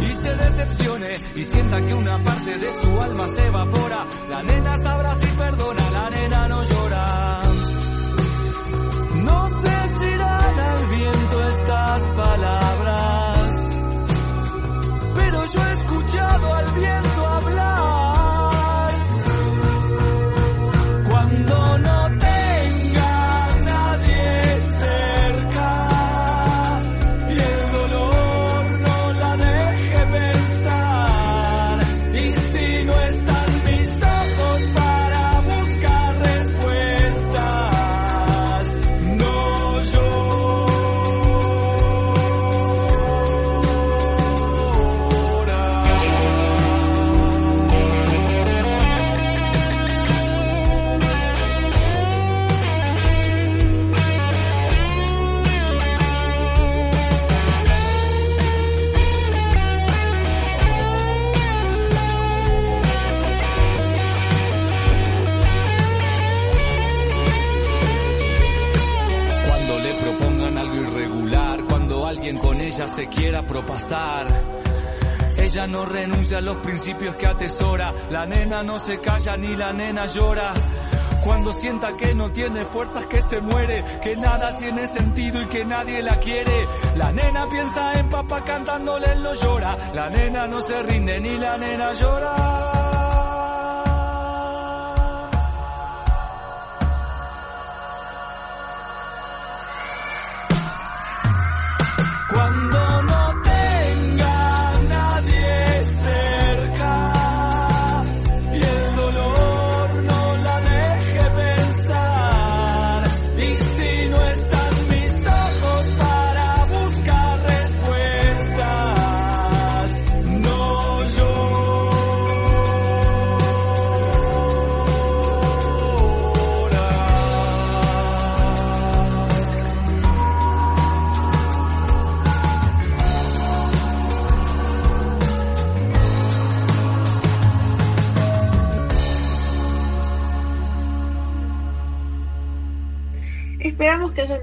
y 0.00 0.06
se 0.06 0.36
decepcione 0.36 1.14
y 1.34 1.42
sienta 1.44 1.84
que 1.84 1.94
una 1.94 2.22
parte 2.22 2.56
de 2.56 2.80
su 2.80 2.98
alma 2.98 3.28
se 3.28 3.46
evapora, 3.46 4.06
la 4.30 4.42
nena 4.42 4.78
sabrá 4.82 5.14
si 5.16 5.26
perdona, 5.36 5.90
la 5.90 6.08
nena 6.08 6.48
no 6.48 6.62
llora. 6.62 7.42
No 9.16 9.48
palabras, 12.14 13.54
pero 15.14 15.44
yo 15.46 15.66
he 15.66 15.72
escuchado 15.72 16.54
al 16.54 16.72
viento 16.72 17.31
con 72.38 72.60
ella 72.60 72.88
se 72.88 73.06
quiera 73.08 73.46
propasar. 73.46 74.26
Ella 75.36 75.66
no 75.66 75.84
renuncia 75.84 76.38
a 76.38 76.40
los 76.40 76.58
principios 76.58 77.16
que 77.16 77.26
atesora, 77.26 77.92
la 78.10 78.26
nena 78.26 78.62
no 78.62 78.78
se 78.78 78.98
calla 78.98 79.36
ni 79.36 79.56
la 79.56 79.72
nena 79.72 80.06
llora. 80.06 80.52
Cuando 81.24 81.52
sienta 81.52 81.96
que 81.96 82.14
no 82.14 82.32
tiene 82.32 82.64
fuerzas, 82.64 83.06
que 83.06 83.22
se 83.22 83.40
muere, 83.40 83.84
que 84.02 84.16
nada 84.16 84.56
tiene 84.56 84.86
sentido 84.88 85.40
y 85.42 85.46
que 85.46 85.64
nadie 85.64 86.02
la 86.02 86.18
quiere. 86.18 86.66
La 86.96 87.12
nena 87.12 87.48
piensa 87.48 87.92
en 87.92 88.08
papá 88.08 88.42
cantándole, 88.44 89.06
él 89.12 89.22
no 89.22 89.32
llora. 89.34 89.76
La 89.94 90.10
nena 90.10 90.48
no 90.48 90.60
se 90.60 90.82
rinde 90.82 91.20
ni 91.20 91.38
la 91.38 91.56
nena 91.56 91.92
llora. 91.92 92.71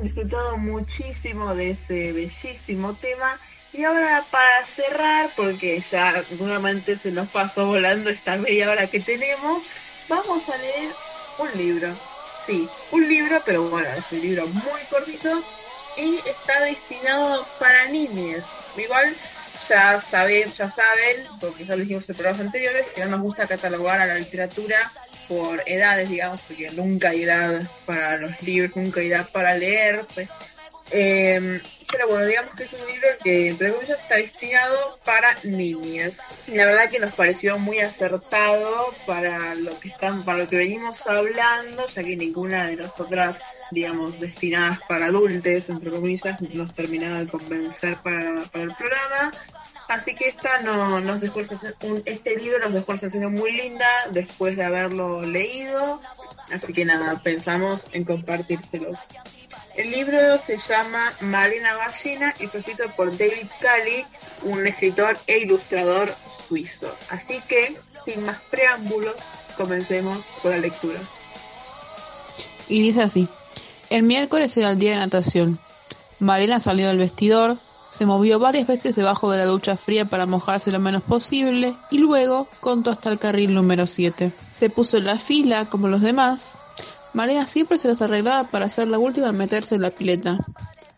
Disfrutado 0.10 0.58
muchísimo 0.58 1.54
de 1.54 1.72
ese 1.72 2.12
bellísimo 2.14 2.96
tema. 2.96 3.40
Y 3.72 3.84
ahora 3.84 4.26
para 4.32 4.66
cerrar, 4.66 5.32
porque 5.36 5.80
ya 5.80 6.24
nuevamente 6.40 6.98
se 6.98 7.12
nos 7.12 7.30
pasó 7.30 7.68
volando 7.68 8.10
esta 8.10 8.36
media 8.38 8.72
hora 8.72 8.88
que 8.88 9.00
tenemos, 9.00 9.62
vamos 10.08 10.50
a 10.50 10.58
leer 10.58 10.90
un 11.38 11.56
libro. 11.56 11.96
Sí, 12.44 12.68
un 12.92 13.08
libro, 13.08 13.40
pero 13.46 13.70
bueno, 13.70 13.88
es 13.96 14.06
un 14.12 14.22
libro 14.22 14.48
muy 14.48 14.82
cortito 14.90 15.44
y 15.96 16.16
está 16.28 16.62
destinado 16.64 17.46
para 17.60 17.86
niñas. 17.90 18.44
Igual 18.76 19.16
ya 19.68 20.02
saben, 20.02 20.52
ya 20.52 20.72
saben, 20.72 21.28
porque 21.40 21.66
ya 21.66 21.76
lo 21.76 21.82
dijimos 21.82 22.10
en 22.10 22.16
programas 22.16 22.42
anteriores, 22.42 22.88
que 22.96 23.02
no 23.02 23.12
nos 23.12 23.22
gusta 23.22 23.46
catalogar 23.46 24.02
a 24.02 24.08
la 24.08 24.16
literatura 24.16 24.92
por 25.30 25.64
edades, 25.66 26.10
digamos, 26.10 26.42
porque 26.42 26.72
nunca 26.72 27.12
hay 27.12 27.24
edad 27.24 27.62
para 27.86 28.18
los 28.18 28.42
libros, 28.42 28.76
nunca 28.76 29.00
hay 29.00 29.08
edad 29.08 29.30
para 29.32 29.56
leer, 29.56 30.06
pues. 30.14 30.28
Eh, 30.92 31.62
pero 31.92 32.08
bueno, 32.08 32.26
digamos 32.26 32.56
que 32.56 32.64
es 32.64 32.74
un 32.74 32.86
libro 32.88 33.08
que 33.24 33.50
entre 33.50 33.72
comillas 33.72 34.00
está 34.00 34.16
destinado 34.16 35.00
para 35.06 35.36
niñas. 35.44 36.20
La 36.48 36.66
verdad 36.66 36.90
que 36.90 37.00
nos 37.00 37.14
pareció 37.14 37.58
muy 37.58 37.80
acertado 37.80 38.94
para 39.06 39.56
lo 39.56 39.80
que 39.80 39.90
están, 39.90 40.24
para 40.24 40.40
lo 40.40 40.48
que 40.48 40.58
venimos 40.58 41.06
hablando, 41.08 41.88
ya 41.88 42.04
que 42.04 42.16
ninguna 42.16 42.68
de 42.68 42.76
nosotras, 42.76 43.42
digamos, 43.72 44.20
destinadas 44.20 44.80
para 44.88 45.08
adultos, 45.08 45.70
entre 45.70 45.92
comillas, 45.92 46.42
nos 46.54 46.74
terminaba 46.74 47.20
de 47.20 47.28
convencer 47.28 47.98
para 47.98 48.42
el 48.42 48.50
programa. 48.50 49.32
Así 49.90 50.14
que 50.14 50.28
esta 50.30 50.62
no, 50.62 51.02
nos 51.02 51.20
dejó 51.20 51.40
un, 51.82 52.04
este 52.06 52.36
libro 52.38 52.60
nos 52.60 52.74
dejó 52.74 52.92
una 52.92 53.00
sensación 53.00 53.34
muy 53.34 53.52
linda 53.52 53.88
después 54.12 54.56
de 54.56 54.64
haberlo 54.64 55.24
leído. 55.24 56.00
Así 56.54 56.74
que 56.74 56.86
nada, 56.86 57.20
pensamos 57.24 57.86
en 57.92 58.06
compartírselos. 58.06 59.00
El 59.76 59.90
libro 59.90 60.38
se 60.38 60.60
llama 60.60 61.12
Marina 61.22 61.76
Ballena 61.76 62.36
y 62.40 62.46
fue 62.46 62.60
escrito 62.60 62.84
por 62.96 63.18
David 63.18 63.48
Cali, 63.60 64.06
un 64.44 64.68
escritor 64.68 65.18
e 65.26 65.40
ilustrador 65.40 66.16
suizo. 66.48 66.96
Así 67.10 67.42
que, 67.48 67.76
sin 68.06 68.22
más 68.26 68.40
preámbulos, 68.52 69.16
comencemos 69.58 70.26
con 70.44 70.52
la 70.52 70.58
lectura. 70.60 71.00
Y 72.68 72.84
dice 72.84 73.02
así. 73.02 73.28
El 73.90 74.04
miércoles 74.04 74.56
era 74.56 74.70
el 74.70 74.78
día 74.78 74.92
de 74.92 74.98
natación. 74.98 75.60
Malena 76.20 76.60
salió 76.60 76.90
del 76.90 77.00
vestidor, 77.00 77.58
se 77.90 78.06
movió 78.06 78.40
varias 78.40 78.68
veces 78.68 78.96
debajo 78.96 79.32
de 79.32 79.40
la 79.40 79.46
ducha 79.46 79.76
fría 79.76 80.06
para 80.06 80.26
mojarse 80.26 80.72
lo 80.72 80.80
menos 80.80 81.02
posible 81.02 81.76
y 81.90 81.98
luego 81.98 82.48
contó 82.60 82.92
hasta 82.92 83.10
el 83.10 83.20
carril 83.20 83.54
número 83.54 83.88
7. 83.88 84.32
Se 84.52 84.70
puso 84.70 84.98
en 84.98 85.06
la 85.06 85.18
fila 85.18 85.66
como 85.66 85.88
los 85.88 86.02
demás. 86.02 86.60
Malena 87.14 87.46
siempre 87.46 87.78
se 87.78 87.88
las 87.88 88.02
arreglaba 88.02 88.50
para 88.50 88.70
ser 88.70 88.88
la 88.88 89.00
última 89.00 89.30
en 89.30 89.38
meterse 89.38 89.76
en 89.76 89.82
la 89.82 89.90
pileta, 89.90 90.38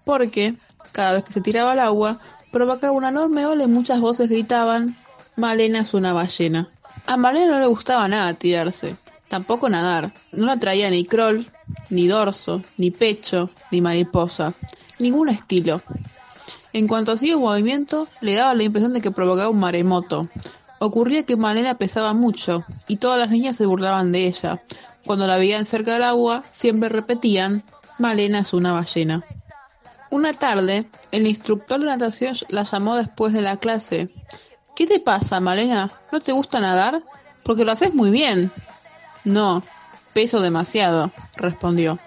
porque 0.04 0.56
cada 0.91 1.13
vez 1.13 1.23
que 1.23 1.34
se 1.34 1.41
tiraba 1.41 1.71
al 1.71 1.80
agua 1.80 2.19
provocaba 2.51 2.91
una 2.91 3.10
enorme 3.10 3.45
ola 3.45 3.63
y 3.63 3.67
muchas 3.67 4.01
voces 4.01 4.27
gritaban 4.27 4.97
Malena 5.38 5.80
es 5.80 5.93
una 5.93 6.12
ballena. 6.12 6.69
A 7.08 7.15
Malena 7.17 7.54
no 7.54 7.60
le 7.62 7.67
gustaba 7.67 8.08
nada 8.08 8.34
tirarse, 8.34 8.95
tampoco 9.27 9.69
nadar. 9.69 10.13
No 10.34 10.45
la 10.45 10.60
traía 10.60 10.89
ni 10.89 11.06
crawl, 11.06 11.47
ni 11.89 12.08
dorso, 12.08 12.62
ni 12.77 12.91
pecho, 12.91 13.49
ni 13.71 13.80
mariposa, 13.80 14.54
ningún 14.99 15.30
estilo. 15.30 15.82
En 16.73 16.88
cuanto 16.88 17.12
hacía 17.12 17.36
un 17.36 17.43
movimiento, 17.43 18.07
le 18.21 18.36
daba 18.36 18.53
la 18.53 18.63
impresión 18.63 18.93
de 18.93 19.01
que 19.01 19.12
provocaba 19.12 19.49
un 19.49 19.60
maremoto. 19.60 20.29
Ocurría 20.79 21.23
que 21.23 21.36
Malena 21.36 21.75
pesaba 21.75 22.13
mucho, 22.13 22.63
y 22.88 22.97
todas 22.97 23.19
las 23.19 23.29
niñas 23.29 23.57
se 23.57 23.65
burlaban 23.65 24.12
de 24.12 24.25
ella. 24.25 24.63
Cuando 25.05 25.27
la 25.27 25.38
veían 25.38 25.65
cerca 25.65 25.93
del 25.93 26.03
agua, 26.03 26.43
siempre 26.51 26.89
repetían, 26.89 27.63
Malena 27.99 28.39
es 28.39 28.53
una 28.53 28.73
ballena. 28.73 29.23
Una 30.10 30.34
tarde, 30.34 30.89
el 31.12 31.27
instructor 31.27 31.79
de 31.79 31.86
natación 31.88 32.36
la 32.49 32.63
llamó 32.63 32.95
después 32.95 33.34
de 33.34 33.41
la 33.41 33.57
clase. 33.57 34.10
¿Qué 34.75 34.88
te 34.88 34.99
pasa, 34.99 35.39
Malena? 35.39 35.91
¿No 36.12 36.19
te 36.19 36.31
gusta 36.31 36.60
nadar? 36.60 37.03
Porque 37.43 37.65
lo 37.65 37.71
haces 37.71 37.93
muy 37.93 38.12
bien. 38.12 38.51
No, 39.23 39.63
peso 40.13 40.41
demasiado, 40.41 41.12
respondió. 41.36 41.99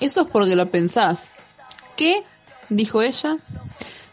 Eso 0.00 0.22
es 0.22 0.26
porque 0.28 0.56
lo 0.56 0.70
pensás. 0.70 1.34
¿Qué? 1.96 2.24
dijo 2.68 3.02
ella. 3.02 3.36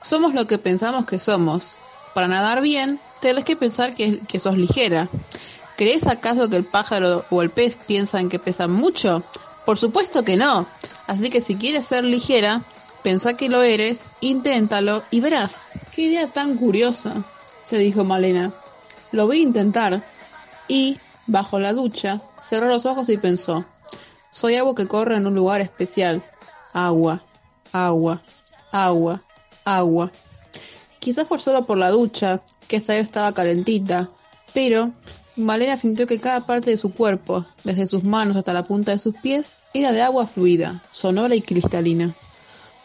Somos 0.01 0.33
lo 0.33 0.47
que 0.47 0.57
pensamos 0.57 1.05
que 1.05 1.19
somos. 1.19 1.77
Para 2.13 2.27
nadar 2.27 2.61
bien, 2.61 2.99
tenés 3.19 3.45
que 3.45 3.55
pensar 3.55 3.95
que, 3.95 4.19
que 4.19 4.39
sos 4.39 4.57
ligera. 4.57 5.09
¿Crees 5.77 6.07
acaso 6.07 6.49
que 6.49 6.57
el 6.57 6.65
pájaro 6.65 7.25
o 7.29 7.41
el 7.41 7.49
pez 7.49 7.77
piensan 7.77 8.29
que 8.29 8.39
pesan 8.39 8.71
mucho? 8.71 9.23
Por 9.65 9.77
supuesto 9.77 10.23
que 10.23 10.35
no. 10.35 10.67
Así 11.07 11.29
que 11.29 11.41
si 11.41 11.55
quieres 11.55 11.85
ser 11.85 12.03
ligera, 12.03 12.63
pensá 13.03 13.35
que 13.35 13.49
lo 13.49 13.61
eres, 13.61 14.07
inténtalo 14.21 15.03
y 15.11 15.21
verás. 15.21 15.69
Qué 15.95 16.03
idea 16.03 16.27
tan 16.27 16.57
curiosa, 16.57 17.23
se 17.63 17.77
dijo 17.77 18.03
Malena. 18.03 18.51
Lo 19.11 19.27
voy 19.27 19.39
a 19.39 19.43
intentar. 19.43 20.03
Y, 20.67 20.99
bajo 21.27 21.59
la 21.59 21.73
ducha, 21.73 22.21
cerró 22.41 22.67
los 22.67 22.85
ojos 22.85 23.09
y 23.09 23.17
pensó. 23.17 23.65
Soy 24.31 24.55
agua 24.55 24.75
que 24.75 24.87
corre 24.87 25.15
en 25.15 25.27
un 25.27 25.35
lugar 25.35 25.61
especial. 25.61 26.21
Agua, 26.73 27.23
agua, 27.71 28.21
agua, 28.71 29.21
agua. 29.77 30.11
Quizás 30.99 31.27
fue 31.27 31.39
solo 31.39 31.65
por 31.65 31.77
la 31.77 31.89
ducha, 31.89 32.41
que 32.67 32.75
esta 32.77 32.93
vez 32.93 33.03
estaba 33.03 33.33
calentita, 33.33 34.09
pero 34.53 34.91
Malena 35.35 35.77
sintió 35.77 36.05
que 36.05 36.19
cada 36.19 36.45
parte 36.45 36.69
de 36.69 36.77
su 36.77 36.91
cuerpo, 36.91 37.45
desde 37.63 37.87
sus 37.87 38.03
manos 38.03 38.35
hasta 38.35 38.53
la 38.53 38.65
punta 38.65 38.91
de 38.91 38.99
sus 38.99 39.15
pies, 39.15 39.57
era 39.73 39.91
de 39.91 40.01
agua 40.01 40.27
fluida, 40.27 40.83
sonora 40.91 41.35
y 41.35 41.41
cristalina. 41.41 42.13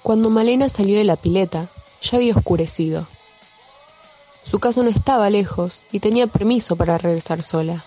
Cuando 0.02 0.30
Malena 0.30 0.68
salió 0.68 0.96
de 0.96 1.04
la 1.04 1.16
pileta, 1.16 1.68
ya 2.00 2.18
había 2.18 2.34
oscurecido. 2.34 3.08
Su 4.44 4.60
casa 4.60 4.82
no 4.82 4.90
estaba 4.90 5.30
lejos 5.30 5.84
y 5.90 6.00
tenía 6.00 6.26
permiso 6.26 6.76
para 6.76 6.98
regresar 6.98 7.42
sola. 7.42 7.82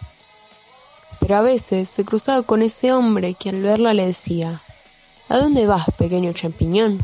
Pero 1.19 1.37
a 1.37 1.41
veces 1.41 1.87
se 1.87 2.03
cruzaba 2.03 2.41
con 2.43 2.61
ese 2.61 2.91
hombre 2.91 3.35
que 3.35 3.49
al 3.49 3.61
verla 3.61 3.93
le 3.93 4.07
decía, 4.07 4.61
¿A 5.29 5.37
dónde 5.37 5.67
vas, 5.67 5.85
pequeño 5.97 6.33
champiñón? 6.33 6.99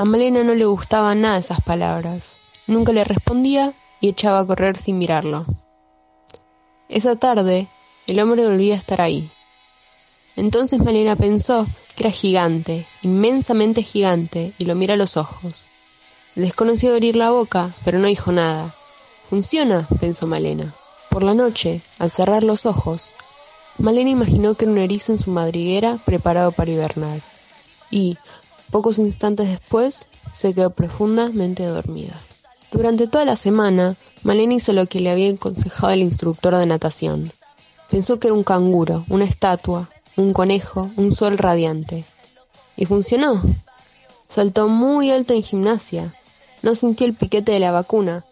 A 0.00 0.06
Malena 0.06 0.42
no 0.44 0.54
le 0.54 0.64
gustaban 0.64 1.20
nada 1.20 1.36
esas 1.36 1.60
palabras. 1.60 2.36
Nunca 2.66 2.90
le 2.90 3.04
respondía 3.04 3.74
y 4.00 4.08
echaba 4.08 4.38
a 4.38 4.46
correr 4.46 4.78
sin 4.78 4.96
mirarlo. 4.96 5.44
Esa 6.88 7.16
tarde, 7.16 7.68
el 8.06 8.18
hombre 8.18 8.48
volvía 8.48 8.76
a 8.76 8.78
estar 8.78 9.02
ahí. 9.02 9.30
Entonces 10.36 10.78
Malena 10.80 11.16
pensó 11.16 11.66
que 11.94 12.04
era 12.04 12.10
gigante, 12.10 12.86
inmensamente 13.02 13.82
gigante, 13.82 14.54
y 14.56 14.64
lo 14.64 14.74
mira 14.74 14.94
a 14.94 14.96
los 14.96 15.18
ojos. 15.18 15.66
El 16.34 16.44
desconocido 16.44 16.94
abrir 16.94 17.14
la 17.14 17.32
boca, 17.32 17.74
pero 17.84 17.98
no 17.98 18.06
dijo 18.06 18.32
nada. 18.32 18.74
Funciona, 19.24 19.86
pensó 20.00 20.26
Malena. 20.26 20.74
Por 21.10 21.24
la 21.24 21.34
noche, 21.34 21.82
al 21.98 22.10
cerrar 22.10 22.42
los 22.42 22.64
ojos, 22.64 23.12
Malena 23.76 24.08
imaginó 24.08 24.54
que 24.54 24.64
era 24.64 24.72
un 24.72 24.78
erizo 24.78 25.12
en 25.12 25.20
su 25.20 25.30
madriguera 25.30 25.98
preparado 26.06 26.52
para 26.52 26.70
hibernar. 26.70 27.20
Y, 27.90 28.16
Pocos 28.70 28.98
instantes 28.98 29.48
después, 29.48 30.08
se 30.32 30.54
quedó 30.54 30.70
profundamente 30.70 31.64
dormida. 31.64 32.20
Durante 32.70 33.08
toda 33.08 33.24
la 33.24 33.34
semana, 33.34 33.96
Malena 34.22 34.54
hizo 34.54 34.72
lo 34.72 34.86
que 34.86 35.00
le 35.00 35.10
había 35.10 35.30
aconsejado 35.30 35.92
el 35.92 36.00
instructor 36.00 36.54
de 36.54 36.66
natación. 36.66 37.32
Pensó 37.90 38.20
que 38.20 38.28
era 38.28 38.34
un 38.34 38.44
canguro, 38.44 39.04
una 39.08 39.24
estatua, 39.24 39.90
un 40.16 40.32
conejo, 40.32 40.90
un 40.96 41.12
sol 41.14 41.36
radiante. 41.36 42.04
Y 42.76 42.86
funcionó. 42.86 43.42
Saltó 44.28 44.68
muy 44.68 45.10
alto 45.10 45.34
en 45.34 45.42
gimnasia. 45.42 46.14
No 46.62 46.76
sintió 46.76 47.06
el 47.06 47.14
piquete 47.14 47.50
de 47.50 47.58
la 47.58 47.72
vacuna. 47.72 48.24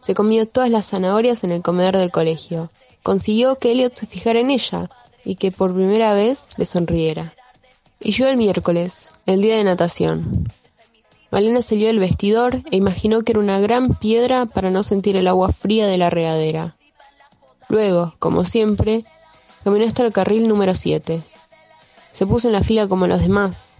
Se 0.00 0.14
comió 0.14 0.46
todas 0.46 0.70
las 0.70 0.90
zanahorias 0.90 1.42
en 1.42 1.50
el 1.50 1.62
comedor 1.62 1.96
del 1.96 2.12
colegio. 2.12 2.70
Consiguió 3.02 3.58
que 3.58 3.72
Elliot 3.72 3.94
se 3.94 4.06
fijara 4.06 4.38
en 4.38 4.50
ella 4.50 4.88
y 5.24 5.34
que 5.34 5.50
por 5.50 5.74
primera 5.74 6.14
vez 6.14 6.46
le 6.56 6.64
sonriera. 6.64 7.34
Y 8.02 8.12
yo 8.12 8.26
el 8.28 8.38
miércoles, 8.38 9.10
el 9.26 9.42
día 9.42 9.58
de 9.58 9.64
natación. 9.64 10.50
Malena 11.30 11.60
salió 11.60 11.88
del 11.88 11.98
vestidor 11.98 12.62
e 12.70 12.76
imaginó 12.76 13.20
que 13.20 13.32
era 13.32 13.40
una 13.40 13.60
gran 13.60 13.94
piedra 13.94 14.46
para 14.46 14.70
no 14.70 14.82
sentir 14.82 15.16
el 15.16 15.28
agua 15.28 15.52
fría 15.52 15.86
de 15.86 15.98
la 15.98 16.08
regadera. 16.08 16.76
Luego, 17.68 18.14
como 18.18 18.46
siempre, 18.46 19.04
caminó 19.64 19.84
hasta 19.84 20.02
el 20.02 20.12
carril 20.12 20.48
número 20.48 20.74
7. 20.74 21.22
Se 22.10 22.26
puso 22.26 22.48
en 22.48 22.54
la 22.54 22.62
fila 22.62 22.88
como 22.88 23.06
los 23.06 23.20
demás. 23.20 23.74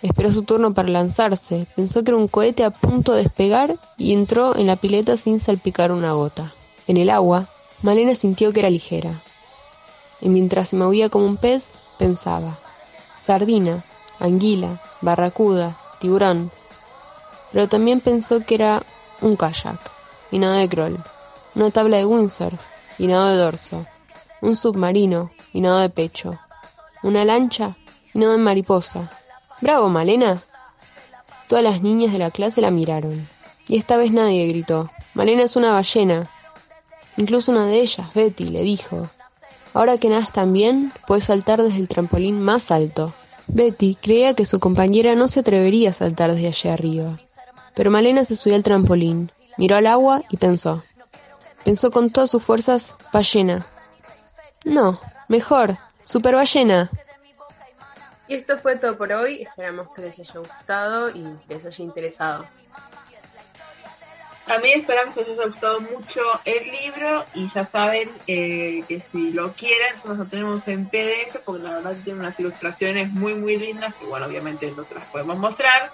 Esperó 0.00 0.32
su 0.32 0.44
turno 0.44 0.72
para 0.72 0.88
lanzarse, 0.88 1.66
pensó 1.74 2.04
que 2.04 2.12
era 2.12 2.18
un 2.18 2.28
cohete 2.28 2.62
a 2.62 2.70
punto 2.70 3.14
de 3.14 3.24
despegar 3.24 3.78
y 3.98 4.12
entró 4.12 4.56
en 4.56 4.68
la 4.68 4.76
pileta 4.76 5.16
sin 5.16 5.40
salpicar 5.40 5.90
una 5.90 6.12
gota. 6.12 6.54
En 6.86 6.98
el 6.98 7.10
agua, 7.10 7.48
Malena 7.82 8.14
sintió 8.14 8.52
que 8.52 8.60
era 8.60 8.70
ligera. 8.70 9.24
Y 10.20 10.28
mientras 10.28 10.68
se 10.68 10.76
movía 10.76 11.08
como 11.08 11.26
un 11.26 11.36
pez, 11.36 11.74
pensaba 11.98 12.60
sardina, 13.20 13.84
anguila, 14.18 14.80
barracuda, 15.02 15.76
tiburón. 15.98 16.50
Pero 17.52 17.68
también 17.68 18.00
pensó 18.00 18.40
que 18.40 18.54
era 18.54 18.82
un 19.20 19.36
kayak 19.36 19.78
y 20.30 20.38
nado 20.38 20.54
de 20.54 20.68
crawl, 20.68 21.04
una 21.54 21.70
tabla 21.70 21.98
de 21.98 22.06
windsurf 22.06 22.58
y 22.98 23.08
nado 23.08 23.28
de 23.28 23.36
dorso, 23.36 23.84
un 24.40 24.56
submarino 24.56 25.30
y 25.52 25.60
nado 25.60 25.80
de 25.80 25.90
pecho, 25.90 26.38
una 27.02 27.24
lancha 27.26 27.76
y 28.14 28.20
nado 28.20 28.32
de 28.32 28.38
mariposa. 28.38 29.10
¡Bravo, 29.60 29.90
Malena! 29.90 30.40
Todas 31.46 31.64
las 31.64 31.82
niñas 31.82 32.12
de 32.12 32.18
la 32.18 32.30
clase 32.30 32.62
la 32.62 32.70
miraron. 32.70 33.28
Y 33.68 33.76
esta 33.76 33.98
vez 33.98 34.12
nadie 34.12 34.46
gritó. 34.46 34.90
Malena 35.12 35.42
es 35.42 35.56
una 35.56 35.72
ballena. 35.72 36.30
Incluso 37.18 37.52
una 37.52 37.66
de 37.66 37.80
ellas, 37.80 38.14
Betty, 38.14 38.44
le 38.44 38.62
dijo. 38.62 39.10
Ahora 39.72 39.98
que 39.98 40.08
nadas 40.08 40.32
tan 40.32 40.52
bien, 40.52 40.92
puedes 41.06 41.24
saltar 41.24 41.62
desde 41.62 41.78
el 41.78 41.88
trampolín 41.88 42.40
más 42.40 42.70
alto. 42.70 43.14
Betty 43.46 43.96
creía 44.00 44.34
que 44.34 44.44
su 44.44 44.60
compañera 44.60 45.14
no 45.14 45.28
se 45.28 45.40
atrevería 45.40 45.90
a 45.90 45.94
saltar 45.94 46.32
desde 46.32 46.48
allá 46.48 46.74
arriba. 46.74 47.18
Pero 47.74 47.90
Malena 47.90 48.24
se 48.24 48.36
subió 48.36 48.56
al 48.56 48.62
trampolín, 48.62 49.30
miró 49.56 49.76
al 49.76 49.86
agua 49.86 50.22
y 50.30 50.36
pensó. 50.36 50.82
Pensó 51.64 51.90
con 51.90 52.10
todas 52.10 52.30
sus 52.30 52.42
fuerzas, 52.42 52.96
ballena. 53.12 53.66
No, 54.64 55.00
mejor, 55.28 55.76
super 56.02 56.34
ballena. 56.34 56.90
Y 58.28 58.34
esto 58.34 58.58
fue 58.58 58.76
todo 58.76 58.96
por 58.96 59.12
hoy. 59.12 59.42
Esperamos 59.42 59.88
que 59.94 60.02
les 60.02 60.18
haya 60.18 60.38
gustado 60.40 61.10
y 61.10 61.24
les 61.48 61.64
haya 61.64 61.84
interesado. 61.84 62.44
También 64.50 64.80
esperamos 64.80 65.14
que 65.14 65.20
les 65.20 65.38
haya 65.38 65.46
gustado 65.46 65.80
mucho 65.80 66.22
el 66.44 66.72
libro 66.72 67.24
y 67.34 67.46
ya 67.46 67.64
saben 67.64 68.10
eh, 68.26 68.82
que 68.88 68.98
si 68.98 69.30
lo 69.30 69.52
quieren, 69.52 69.94
nosotros 69.94 70.18
lo 70.18 70.26
tenemos 70.26 70.66
en 70.66 70.86
PDF 70.86 71.36
porque 71.44 71.62
la 71.62 71.76
verdad 71.76 71.96
tiene 72.02 72.18
unas 72.18 72.40
ilustraciones 72.40 73.12
muy 73.12 73.34
muy 73.34 73.56
lindas 73.56 73.94
que 73.94 74.06
bueno, 74.06 74.26
obviamente 74.26 74.68
no 74.72 74.82
se 74.82 74.96
las 74.96 75.06
podemos 75.06 75.38
mostrar. 75.38 75.92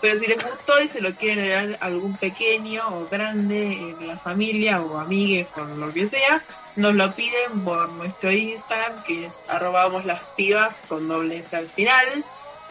Pero 0.00 0.16
si 0.16 0.28
les 0.28 0.38
gustó 0.40 0.80
y 0.80 0.86
se 0.86 1.00
lo 1.00 1.16
quieren 1.16 1.44
leer 1.44 1.78
a 1.80 1.86
algún 1.86 2.16
pequeño 2.16 2.80
o 2.96 3.08
grande 3.08 3.72
en 3.72 4.06
la 4.06 4.16
familia 4.16 4.80
o 4.80 4.96
amigues 4.96 5.50
o 5.56 5.64
lo 5.64 5.92
que 5.92 6.06
sea, 6.06 6.44
nos 6.76 6.94
lo 6.94 7.10
piden 7.10 7.64
por 7.64 7.88
nuestro 7.88 8.30
Instagram 8.30 9.02
que 9.02 9.26
es 9.26 9.40
arroba 9.48 9.88
las 10.04 10.24
pibas 10.36 10.80
con 10.86 11.08
doble 11.08 11.38
S 11.38 11.56
al 11.56 11.68
final. 11.68 12.24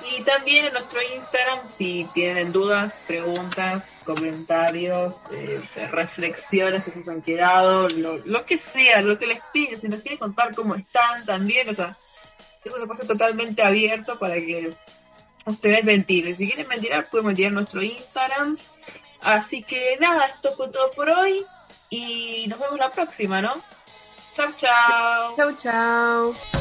Y 0.08 0.22
también 0.24 0.66
en 0.66 0.74
nuestro 0.74 1.00
Instagram, 1.02 1.60
si 1.78 2.08
tienen 2.14 2.52
dudas, 2.52 2.98
preguntas, 3.08 3.86
comentarios, 4.06 5.20
eh, 5.32 5.62
reflexiones 5.92 6.86
que 6.86 7.04
se 7.04 7.12
han 7.12 7.22
quedado, 7.22 7.90
lo, 7.90 8.18
lo, 8.20 8.46
que 8.46 8.58
sea, 8.58 9.02
lo 9.02 9.18
que 9.18 9.28
les 9.28 9.42
piden, 9.54 9.80
si 9.80 9.88
nos 9.88 10.02
quieren 10.02 10.20
contar 10.20 10.54
cómo 10.56 10.76
están 10.76 11.26
también, 11.26 11.70
o 11.70 11.74
sea, 11.74 11.98
es 12.64 12.74
un 12.74 12.82
espacio 12.82 13.06
totalmente 13.06 13.62
abierto 13.62 14.18
para 14.18 14.36
que 14.36 14.74
ustedes 15.46 15.86
ventilen. 15.86 16.36
Si 16.36 16.48
quieren 16.48 16.68
ventilar, 16.68 17.10
pueden 17.10 17.28
ventilar 17.28 17.50
en 17.50 17.56
nuestro 17.56 17.82
Instagram. 17.82 18.58
Así 19.22 19.64
que 19.64 19.98
nada, 20.00 20.28
esto 20.28 20.54
fue 20.54 20.70
todo 20.70 20.92
por 20.92 21.10
hoy 21.10 21.46
y 21.90 22.46
nos 22.48 22.60
vemos 22.60 22.78
la 22.78 22.92
próxima, 22.92 23.42
¿no? 23.42 23.54
Chau, 24.36 24.52
chau. 24.58 25.36
Chau, 25.36 25.58
chau. 25.58 26.59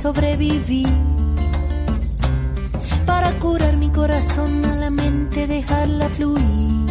Sobrevivir. 0.00 0.88
Para 3.04 3.38
curar 3.38 3.76
mi 3.76 3.90
corazón 3.90 4.64
a 4.64 4.74
la 4.74 4.90
mente, 4.90 5.46
dejarla 5.46 6.08
fluir. 6.08 6.86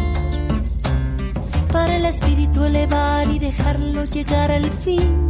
Para 1.72 1.96
el 1.96 2.04
espíritu 2.04 2.64
elevar 2.64 3.28
y 3.28 3.40
dejarlo 3.40 4.04
llegar 4.04 4.52
al 4.52 4.70
fin. 4.70 5.29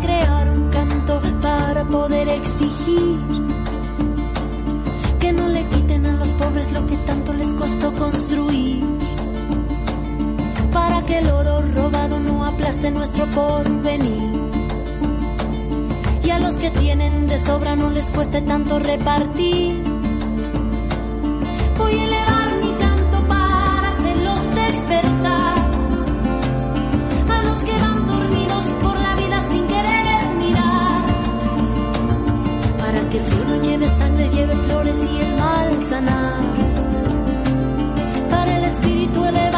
crear 0.00 0.50
un 0.50 0.70
canto 0.70 1.20
para 1.40 1.84
poder 1.84 2.28
exigir 2.28 3.18
que 5.18 5.32
no 5.32 5.48
le 5.48 5.64
quiten 5.66 6.06
a 6.06 6.12
los 6.12 6.28
pobres 6.28 6.72
lo 6.72 6.86
que 6.86 6.96
tanto 6.98 7.32
les 7.32 7.52
costó 7.54 7.92
construir. 7.94 8.84
Para 10.72 11.02
que 11.04 11.18
el 11.18 11.28
oro 11.28 11.62
robado 11.74 12.20
no 12.20 12.44
aplaste 12.44 12.90
nuestro 12.90 13.28
porvenir. 13.30 14.30
Y 16.22 16.30
a 16.30 16.38
los 16.38 16.56
que 16.58 16.70
tienen 16.70 17.26
de 17.26 17.38
sobra 17.38 17.74
no 17.74 17.90
les 17.90 18.08
cueste 18.10 18.42
tanto 18.42 18.78
repartir. 18.78 19.82
Voy 21.78 21.98
a 21.98 22.04
elevar 22.04 22.37
espíritu 38.68 39.24
elevar 39.24 39.57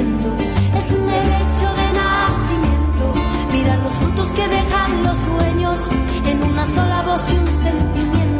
una 6.61 6.75
sola 6.75 7.01
voz 7.01 7.33
y 7.33 7.37
un 7.37 7.47
sentimiento. 7.47 8.30